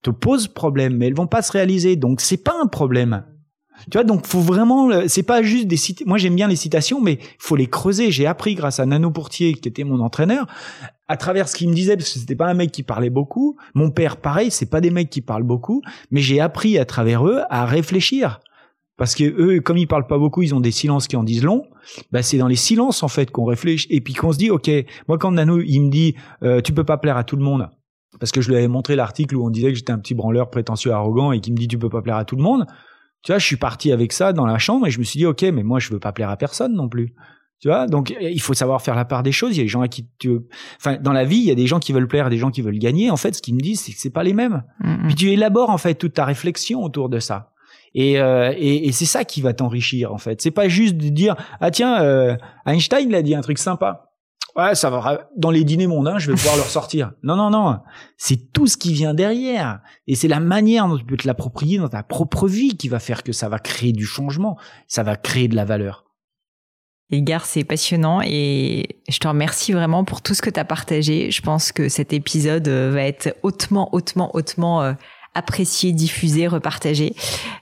[0.03, 3.25] te posent problème, mais elles vont pas se réaliser, donc c'est pas un problème.
[3.91, 6.07] Tu vois, donc faut vraiment, c'est pas juste des citations.
[6.07, 8.11] Moi, j'aime bien les citations, mais faut les creuser.
[8.11, 10.47] J'ai appris grâce à Nano Pourtier, qui était mon entraîneur,
[11.07, 13.57] à travers ce qu'il me disait, parce que c'était pas un mec qui parlait beaucoup.
[13.73, 15.81] Mon père, pareil, c'est pas des mecs qui parlent beaucoup,
[16.11, 18.39] mais j'ai appris à travers eux à réfléchir.
[18.97, 21.43] Parce que eux, comme ils parlent pas beaucoup, ils ont des silences qui en disent
[21.43, 21.63] long.
[22.11, 24.69] Bah, c'est dans les silences en fait qu'on réfléchit et puis qu'on se dit, ok,
[25.07, 27.69] moi quand Nano il me dit, euh, tu peux pas plaire à tout le monde,
[28.19, 30.49] parce que je lui avais montré l'article où on disait que j'étais un petit branleur
[30.49, 32.65] prétentieux, arrogant et qui me dit, tu peux pas plaire à tout le monde.
[33.23, 35.25] Tu vois, je suis parti avec ça dans la chambre et je me suis dit,
[35.25, 37.13] ok, mais moi je veux pas plaire à personne non plus.
[37.59, 39.55] Tu vois, donc il faut savoir faire la part des choses.
[39.55, 40.39] Il y a des gens à qui tu,
[40.79, 42.61] enfin, dans la vie, il y a des gens qui veulent plaire, des gens qui
[42.61, 43.09] veulent gagner.
[43.09, 44.63] En fait, ce qu'ils me disent, c'est que c'est pas les mêmes.
[45.07, 47.51] Puis tu élabores en fait toute ta réflexion autour de ça.
[47.95, 50.39] Et, euh, et, et c'est ça qui va t'enrichir en fait.
[50.41, 52.35] C'est pas juste de dire ah tiens euh,
[52.67, 54.11] Einstein l'a dit un truc sympa.
[54.55, 57.11] Ouais, ça va dans les dîners mondains, je vais pouvoir le ressortir.
[57.23, 57.79] Non non non,
[58.17, 61.77] c'est tout ce qui vient derrière et c'est la manière dont tu peux te l'approprier
[61.77, 64.57] dans ta propre vie qui va faire que ça va créer du changement,
[64.87, 66.06] ça va créer de la valeur.
[67.09, 71.31] Edgar, c'est passionnant et je te remercie vraiment pour tout ce que tu as partagé.
[71.31, 74.91] Je pense que cet épisode euh, va être hautement, hautement, hautement euh,
[75.33, 77.15] apprécié, diffusé, repartagé.